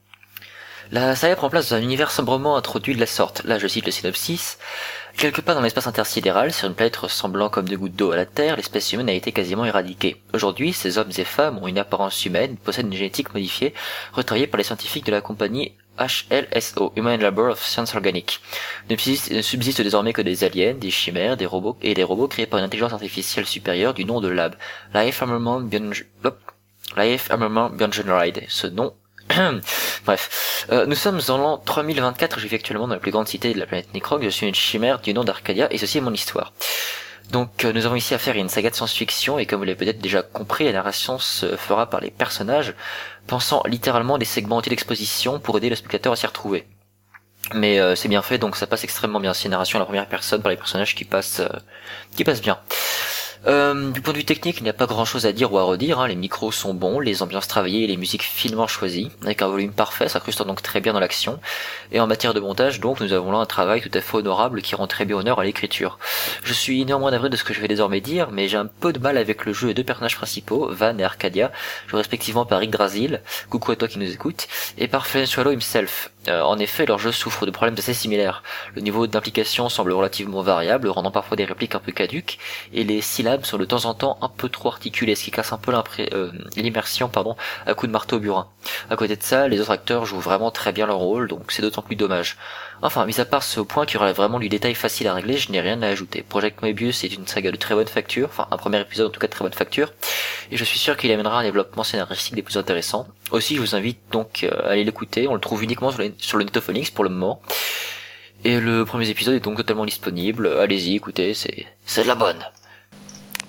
La 0.92 1.16
saga 1.16 1.34
prend 1.34 1.48
place 1.48 1.70
dans 1.70 1.76
un 1.76 1.80
univers 1.80 2.10
sombrement 2.10 2.56
introduit 2.56 2.94
de 2.94 3.00
la 3.00 3.06
sorte. 3.06 3.42
Là, 3.44 3.58
je 3.58 3.66
cite 3.66 3.86
le 3.86 3.90
synopsis. 3.90 4.58
Quelque 5.16 5.40
part 5.40 5.54
dans 5.54 5.62
l'espace 5.62 5.86
intersidéral, 5.86 6.52
sur 6.52 6.68
une 6.68 6.74
planète 6.74 6.96
ressemblant 6.96 7.48
comme 7.48 7.68
des 7.68 7.76
gouttes 7.76 7.96
d'eau 7.96 8.12
à 8.12 8.16
la 8.16 8.26
Terre, 8.26 8.56
l'espèce 8.56 8.92
humaine 8.92 9.08
a 9.08 9.12
été 9.12 9.32
quasiment 9.32 9.64
éradiquée. 9.64 10.22
Aujourd'hui, 10.34 10.72
ces 10.72 10.98
hommes 10.98 11.10
et 11.16 11.24
femmes 11.24 11.58
ont 11.62 11.68
une 11.68 11.78
apparence 11.78 12.26
humaine, 12.26 12.56
possèdent 12.56 12.86
une 12.86 12.98
génétique 12.98 13.32
modifiée, 13.32 13.72
retravaillée 14.12 14.46
par 14.46 14.58
les 14.58 14.64
scientifiques 14.64 15.06
de 15.06 15.12
la 15.12 15.20
compagnie 15.22 15.74
HLSO, 15.98 16.92
Human 16.96 17.20
Labor 17.20 17.52
of 17.52 17.64
Science 17.64 17.94
Organic. 17.94 18.40
Ne 18.90 18.96
subsiste, 18.96 19.80
désormais 19.80 20.12
que 20.12 20.22
des 20.22 20.44
aliens, 20.44 20.74
des 20.74 20.90
chimères, 20.90 21.36
des 21.36 21.46
robots 21.46 21.76
et 21.82 21.94
des 21.94 22.04
robots 22.04 22.28
créés 22.28 22.46
par 22.46 22.58
une 22.58 22.64
intelligence 22.64 22.92
artificielle 22.92 23.46
supérieure 23.46 23.94
du 23.94 24.04
nom 24.04 24.20
de 24.20 24.28
Lab. 24.28 24.56
Life 24.94 25.22
Armament 25.22 25.60
Generide. 27.90 28.44
Ce 28.48 28.66
nom 28.66 28.94
Bref, 30.04 30.54
Euh, 30.70 30.86
nous 30.86 30.94
sommes 30.94 31.20
en 31.28 31.36
l'an 31.36 31.58
3024, 31.58 32.38
je 32.38 32.46
vis 32.46 32.56
actuellement 32.56 32.88
dans 32.88 32.94
la 32.94 33.00
plus 33.00 33.10
grande 33.10 33.28
cité 33.28 33.52
de 33.52 33.58
la 33.58 33.66
planète 33.66 33.92
Necrog, 33.92 34.22
je 34.22 34.28
suis 34.30 34.46
une 34.46 34.54
chimère 34.54 35.00
du 35.00 35.12
nom 35.12 35.24
d'Arcadia 35.24 35.68
et 35.70 35.78
ceci 35.78 35.98
est 35.98 36.00
mon 36.00 36.12
histoire. 36.12 36.52
Donc 37.30 37.64
euh, 37.64 37.72
nous 37.72 37.84
avons 37.84 37.96
ici 37.96 38.14
affaire 38.14 38.34
à 38.34 38.38
une 38.38 38.48
saga 38.48 38.70
de 38.70 38.74
science-fiction 38.74 39.38
et 39.38 39.46
comme 39.46 39.58
vous 39.58 39.64
l'avez 39.64 39.76
peut-être 39.76 39.98
déjà 39.98 40.22
compris, 40.22 40.64
la 40.64 40.72
narration 40.72 41.18
se 41.18 41.56
fera 41.56 41.90
par 41.90 42.00
les 42.00 42.10
personnages, 42.10 42.74
pensant 43.26 43.62
littéralement 43.66 44.18
des 44.18 44.24
segments 44.24 44.60
d'exposition 44.60 45.38
pour 45.38 45.56
aider 45.56 45.70
le 45.70 45.76
spectateur 45.76 46.12
à 46.12 46.16
s'y 46.16 46.26
retrouver. 46.26 46.66
Mais 47.52 47.78
euh, 47.78 47.94
c'est 47.94 48.08
bien 48.08 48.22
fait, 48.22 48.38
donc 48.38 48.56
ça 48.56 48.66
passe 48.66 48.84
extrêmement 48.84 49.20
bien. 49.20 49.34
C'est 49.34 49.44
une 49.44 49.50
narration 49.50 49.78
à 49.78 49.80
la 49.80 49.86
première 49.86 50.08
personne 50.08 50.40
par 50.40 50.50
les 50.50 50.56
personnages 50.56 50.94
qui 50.94 51.04
passent, 51.04 51.40
euh, 51.40 51.48
qui 52.16 52.24
passent 52.24 52.40
bien. 52.40 52.58
Euh, 53.46 53.90
du 53.90 54.00
point 54.00 54.14
de 54.14 54.18
vue 54.18 54.24
technique, 54.24 54.56
il 54.58 54.62
n'y 54.62 54.70
a 54.70 54.74
pas 54.74 54.86
grand 54.86 55.04
chose 55.04 55.26
à 55.26 55.32
dire 55.32 55.52
ou 55.52 55.58
à 55.58 55.64
redire. 55.64 56.00
hein. 56.00 56.08
Les 56.08 56.16
micros 56.16 56.50
sont 56.50 56.72
bons, 56.72 56.98
les 56.98 57.22
ambiances 57.22 57.46
travaillées 57.46 57.84
et 57.84 57.86
les 57.86 57.98
musiques 57.98 58.22
finement 58.22 58.66
choisies, 58.66 59.10
avec 59.22 59.42
un 59.42 59.48
volume 59.48 59.72
parfait, 59.72 60.08
s'incruste 60.08 60.42
donc 60.42 60.62
très 60.62 60.80
bien 60.80 60.94
dans 60.94 61.00
l'action. 61.00 61.40
Et 61.92 62.00
en 62.00 62.06
matière 62.06 62.32
de 62.32 62.40
montage, 62.40 62.80
donc, 62.80 63.00
nous 63.00 63.12
avons 63.12 63.32
là 63.32 63.38
un 63.38 63.46
travail 63.46 63.82
tout 63.82 63.90
à 63.92 64.00
fait 64.00 64.16
honorable 64.16 64.62
qui 64.62 64.74
rend 64.74 64.86
très 64.86 65.04
bien 65.04 65.16
honneur 65.16 65.40
à 65.40 65.44
l'écriture. 65.44 65.98
Je 66.42 66.54
suis 66.54 66.84
néanmoins 66.86 67.10
navré 67.10 67.28
de 67.28 67.36
ce 67.36 67.44
que 67.44 67.52
je 67.52 67.60
vais 67.60 67.68
désormais 67.68 68.00
dire, 68.00 68.30
mais 68.30 68.48
j'ai 68.48 68.56
un 68.56 68.66
peu 68.66 68.94
de 68.94 68.98
mal 68.98 69.18
avec 69.18 69.44
le 69.44 69.52
jeu 69.52 69.68
des 69.68 69.74
deux 69.74 69.84
personnages 69.84 70.16
principaux, 70.16 70.68
Van 70.72 70.96
et 70.96 71.04
Arcadia, 71.04 71.52
joués 71.86 71.98
respectivement 71.98 72.46
par 72.46 72.60
Rick 72.60 72.70
Drasil, 72.70 73.20
coucou 73.50 73.72
à 73.72 73.76
toi 73.76 73.88
qui 73.88 73.98
nous 73.98 74.10
écoute, 74.10 74.48
et 74.78 74.88
par 74.88 75.06
Swallow 75.06 75.52
himself. 75.52 76.10
Euh, 76.28 76.40
en 76.40 76.58
effet, 76.58 76.86
leur 76.86 76.98
jeu 76.98 77.12
souffre 77.12 77.44
de 77.44 77.50
problèmes 77.50 77.74
assez 77.76 77.92
similaires. 77.92 78.42
Le 78.74 78.80
niveau 78.80 79.06
d'implication 79.06 79.68
semble 79.68 79.92
relativement 79.92 80.40
variable, 80.40 80.88
rendant 80.88 81.10
parfois 81.10 81.36
des 81.36 81.44
répliques 81.44 81.74
un 81.74 81.80
peu 81.80 81.92
caduques, 81.92 82.38
et 82.72 82.84
les 82.84 83.02
syllabes 83.02 83.33
sont 83.42 83.58
de 83.58 83.64
temps 83.64 83.84
en 83.86 83.94
temps 83.94 84.18
un 84.22 84.28
peu 84.28 84.48
trop 84.48 84.68
articulées, 84.68 85.14
ce 85.14 85.24
qui 85.24 85.30
casse 85.30 85.52
un 85.52 85.58
peu 85.58 85.72
euh, 86.12 86.30
l'immersion 86.56 87.10
à 87.66 87.74
coups 87.74 87.88
de 87.88 87.92
marteau 87.92 88.16
au 88.16 88.20
burin. 88.20 88.48
À 88.90 88.96
côté 88.96 89.16
de 89.16 89.22
ça, 89.22 89.48
les 89.48 89.60
autres 89.60 89.70
acteurs 89.70 90.04
jouent 90.04 90.20
vraiment 90.20 90.50
très 90.50 90.72
bien 90.72 90.86
leur 90.86 90.98
rôle, 90.98 91.28
donc 91.28 91.50
c'est 91.50 91.62
d'autant 91.62 91.82
plus 91.82 91.96
dommage. 91.96 92.36
Enfin, 92.82 93.06
mis 93.06 93.20
à 93.20 93.24
part 93.24 93.42
ce 93.42 93.60
point 93.60 93.86
qui 93.86 93.96
relève 93.96 94.16
vraiment 94.16 94.38
du 94.38 94.48
détail 94.48 94.74
facile 94.74 95.08
à 95.08 95.14
régler, 95.14 95.36
je 95.36 95.50
n'ai 95.50 95.60
rien 95.60 95.80
à 95.82 95.88
ajouter. 95.88 96.22
Project 96.22 96.62
Moebius 96.62 97.04
est 97.04 97.14
une 97.14 97.26
saga 97.26 97.50
de 97.50 97.56
très 97.56 97.74
bonne 97.74 97.86
facture, 97.86 98.28
enfin 98.28 98.46
un 98.50 98.56
premier 98.56 98.80
épisode 98.80 99.08
en 99.08 99.10
tout 99.10 99.20
cas 99.20 99.26
de 99.26 99.32
très 99.32 99.44
bonne 99.44 99.52
facture, 99.52 99.92
et 100.50 100.56
je 100.56 100.64
suis 100.64 100.78
sûr 100.78 100.96
qu'il 100.96 101.10
amènera 101.10 101.40
un 101.40 101.42
développement 101.42 101.82
scénaristique 101.82 102.34
des 102.34 102.42
plus 102.42 102.56
intéressants. 102.56 103.06
Aussi, 103.30 103.56
je 103.56 103.60
vous 103.60 103.74
invite 103.74 103.98
donc 104.10 104.44
euh, 104.44 104.50
à 104.66 104.72
aller 104.72 104.84
l'écouter, 104.84 105.26
on 105.28 105.34
le 105.34 105.40
trouve 105.40 105.64
uniquement 105.64 105.90
sur, 105.90 106.04
sur 106.18 106.38
le 106.38 106.44
Netophonix 106.44 106.90
pour 106.90 107.04
le 107.04 107.10
moment. 107.10 107.40
Et 108.44 108.60
le 108.60 108.84
premier 108.84 109.08
épisode 109.08 109.34
est 109.34 109.40
donc 109.40 109.56
totalement 109.56 109.86
disponible, 109.86 110.46
allez-y, 110.60 110.96
écoutez, 110.96 111.32
c'est 111.32 111.66
c'est 111.86 112.02
de 112.02 112.08
la 112.08 112.14
bonne. 112.14 112.44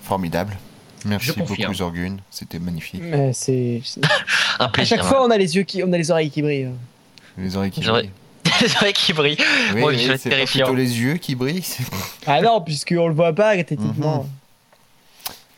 Formidable. 0.06 0.56
Merci 1.06 1.34
beaucoup. 1.34 1.56
Zorgun, 1.74 2.18
c'était 2.32 2.58
magnifique. 2.60 3.02
Mais 3.04 3.32
c'est. 3.34 3.82
Un 4.60 4.66
À 4.66 4.70
plaisir. 4.70 4.98
chaque 4.98 5.06
fois, 5.06 5.24
on 5.26 5.30
a 5.30 5.38
les 5.38 5.56
yeux 5.56 5.64
qui, 5.64 5.84
on 5.84 5.92
a 5.94 5.98
les 5.98 6.10
oreilles 6.10 6.32
qui 6.32 6.42
brillent. 6.42 6.70
Les 7.38 7.56
oreilles 7.58 7.72
qui 7.72 7.82
Les 7.82 7.90
oreilles- 7.90 8.10
brillent. 8.44 8.60
c'est 8.70 8.74
vrai 8.80 8.94
qu'il 8.94 9.14
brille. 9.16 9.38
Oui, 9.74 9.80
Moi, 9.82 9.92
oui, 9.92 10.10
c'est 10.18 10.30
plutôt 10.46 10.74
les 10.74 11.00
yeux 11.00 11.16
qui 11.18 11.36
brillent. 11.36 11.64
Ah 12.26 12.42
non, 12.42 12.62
puisqu'on 12.62 13.08
le 13.08 13.14
voit 13.14 13.34
pas 13.34 13.56
techniquement. 13.64 14.24
Mhm. 14.24 14.30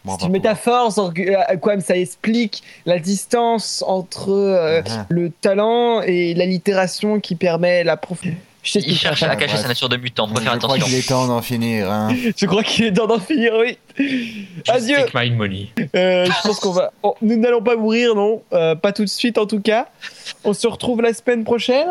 Bon, 0.06 0.18
C'est 0.18 0.24
on 0.24 0.28
une 0.28 0.34
métaphore, 0.34 0.94
euh, 0.98 1.58
quoi, 1.58 1.80
ça 1.82 1.98
explique 1.98 2.64
la 2.86 2.98
distance 2.98 3.84
entre 3.86 4.30
euh, 4.32 4.82
pouvoir- 4.82 5.06
le 5.10 5.30
talent 5.30 6.02
et 6.02 6.34
l'allitération 6.34 7.20
qui 7.20 7.36
permet 7.36 7.84
la 7.84 7.98
prof. 7.98 8.22
Je 8.68 8.74
sais 8.74 8.80
Il 8.80 8.86
qu'il 8.86 8.98
cherche 8.98 9.20
cherche 9.22 9.32
à 9.32 9.36
cacher 9.38 9.56
sa 9.56 9.70
nature 9.70 9.88
de 9.88 9.96
mutant, 9.96 10.28
faut 10.28 10.36
Je 10.36 10.42
faire 10.42 10.58
crois 10.58 10.74
attention. 10.76 10.86
qu'il 10.88 10.96
est 10.96 11.08
temps 11.08 11.26
d'en 11.26 11.42
finir. 11.42 11.90
Hein. 11.90 12.10
Je 12.38 12.46
crois 12.46 12.64
qu'il 12.64 12.84
est 12.84 12.92
temps 12.92 13.08
d'en 13.08 13.18
finir, 13.20 13.54
oui. 13.58 13.78
Adieu. 14.68 14.98
Take 14.98 15.12
my 15.18 15.32
money. 15.32 15.70
Euh, 15.96 16.26
je 16.26 16.42
pense 16.48 16.60
qu'on 16.60 16.72
va. 16.72 16.92
oh, 17.02 17.16
nous 17.22 17.38
n'allons 17.38 17.62
pas 17.64 17.78
mourir, 17.78 18.14
non 18.14 18.42
Euh, 18.52 18.76
Pas 18.76 18.92
tout 18.92 19.04
de 19.06 19.10
suite, 19.10 19.38
en 19.38 19.46
tout 19.46 19.62
cas. 19.62 19.88
On 20.44 20.52
se 20.54 20.68
retrouve 20.68 21.02
la 21.02 21.14
semaine 21.14 21.46
prochaine. 21.46 21.88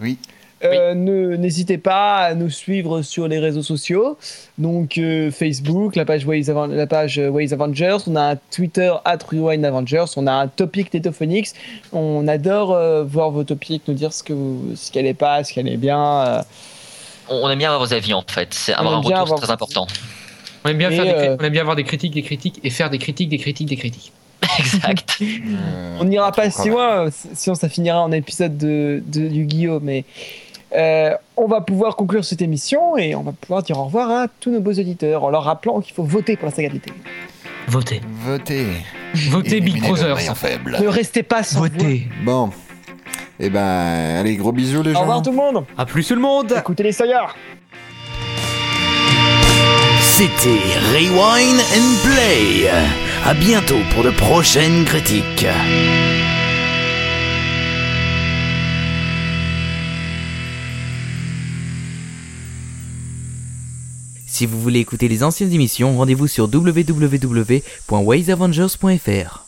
Oui. 0.00 0.16
Euh, 0.62 0.94
ne- 0.94 1.36
N'hésitez 1.36 1.76
pas 1.78 2.16
à 2.18 2.34
nous 2.34 2.48
suivre 2.48 3.02
sur 3.02 3.28
les 3.28 3.38
réseaux 3.38 3.62
sociaux. 3.62 4.16
Donc 4.56 4.96
euh, 4.98 5.30
Facebook, 5.30 5.96
la 5.96 6.04
page, 6.04 6.24
Ways 6.24 6.48
Aven- 6.48 6.72
la 6.74 6.86
page 6.86 7.18
euh, 7.18 7.28
Ways 7.28 7.52
Avengers. 7.52 7.98
On 8.06 8.16
a 8.16 8.32
un 8.32 8.36
Twitter 8.50 8.92
at 9.04 9.18
Rewind 9.30 9.64
Avengers. 9.64 10.04
On 10.16 10.26
a 10.26 10.32
un 10.32 10.48
topic 10.48 10.90
Tetophonix. 10.90 11.52
On 11.92 12.26
adore 12.28 12.72
euh, 12.72 13.04
voir 13.04 13.30
vos 13.30 13.44
topics, 13.44 13.82
nous 13.88 13.94
dire 13.94 14.12
ce 14.12 14.22
que 14.22 14.32
vous- 14.32 14.72
ce 14.76 14.90
qu'elle 14.90 15.06
est 15.06 15.12
pas, 15.14 15.44
ce 15.44 15.52
qu'elle 15.52 15.68
est 15.68 15.76
bien. 15.76 16.00
euh. 16.26 16.42
On 17.28 17.48
aime 17.50 17.58
bien 17.58 17.68
avoir 17.72 17.86
vos 17.86 17.92
avis 17.94 18.14
en 18.14 18.22
fait, 18.26 18.52
c'est 18.54 18.72
avoir 18.74 18.94
un 18.94 18.98
retour, 18.98 19.16
avoir- 19.16 19.40
très 19.40 19.50
important. 19.50 19.86
On 20.64 20.70
aime 20.70 20.78
bien, 20.78 20.90
Et, 20.90 20.96
faire 20.96 21.04
des 21.04 21.12
cri- 21.12 21.36
on 21.40 21.44
aime 21.44 21.52
bien 21.52 21.60
avoir 21.62 21.76
des 21.76 21.84
critiques, 21.84 22.14
des 22.14 22.22
critiques 22.22 22.60
et 22.64 22.70
faire 22.70 22.88
des 22.90 22.98
critiques, 22.98 23.28
des 23.28 23.38
critiques, 23.38 23.68
des 23.68 23.76
critiques. 23.76 24.12
exact. 24.58 25.18
On 26.00 26.04
n'ira 26.04 26.30
pas 26.32 26.50
si 26.50 26.68
loin, 26.68 27.08
sinon 27.34 27.54
ça 27.54 27.68
finira 27.70 28.02
en 28.02 28.12
épisode 28.12 28.58
de, 28.58 29.02
de 29.06 29.20
Yu-Gi-Oh! 29.22 29.80
Mais 29.82 30.04
euh, 30.74 31.14
on 31.36 31.46
va 31.46 31.60
pouvoir 31.60 31.96
conclure 31.96 32.24
cette 32.24 32.42
émission 32.42 32.96
et 32.96 33.14
on 33.14 33.22
va 33.22 33.32
pouvoir 33.32 33.62
dire 33.62 33.78
au 33.78 33.84
revoir 33.84 34.10
à 34.10 34.26
tous 34.40 34.50
nos 34.50 34.60
beaux 34.60 34.72
auditeurs 34.72 35.24
en 35.24 35.30
leur 35.30 35.44
rappelant 35.44 35.80
qu'il 35.80 35.94
faut 35.94 36.02
voter 36.02 36.36
pour 36.36 36.46
la 36.46 36.54
saga 36.54 36.68
de 36.68 36.74
l'été. 36.74 36.92
Votez. 37.68 38.00
Votez. 38.24 38.66
Votez 39.30 39.60
Big 39.60 39.80
faible. 40.34 40.78
Ne 40.80 40.88
restez 40.88 41.22
pas 41.22 41.42
sans. 41.42 41.60
Votez. 41.60 42.08
Bon. 42.24 42.50
Eh 43.40 43.50
ben, 43.50 44.16
allez, 44.20 44.36
gros 44.36 44.52
bisous 44.52 44.82
les 44.82 44.90
Au 44.90 44.94
gens. 44.94 45.00
revoir 45.00 45.22
tout 45.22 45.30
le 45.30 45.36
monde 45.36 45.64
À 45.76 45.86
plus 45.86 46.06
tout 46.06 46.14
le 46.14 46.20
monde 46.20 46.54
Écoutez 46.56 46.82
les 46.84 46.92
Saillards 46.92 47.34
C'était 50.00 50.48
Rewind 50.92 51.60
and 51.74 52.08
Play. 52.08 52.70
À 53.26 53.34
bientôt 53.34 53.78
pour 53.92 54.04
de 54.04 54.10
prochaines 54.10 54.84
critiques. 54.84 55.46
Si 64.34 64.46
vous 64.46 64.60
voulez 64.60 64.80
écouter 64.80 65.06
les 65.06 65.22
anciennes 65.22 65.52
émissions, 65.52 65.96
rendez-vous 65.96 66.26
sur 66.26 66.50
www.waysavengers.fr. 66.52 69.43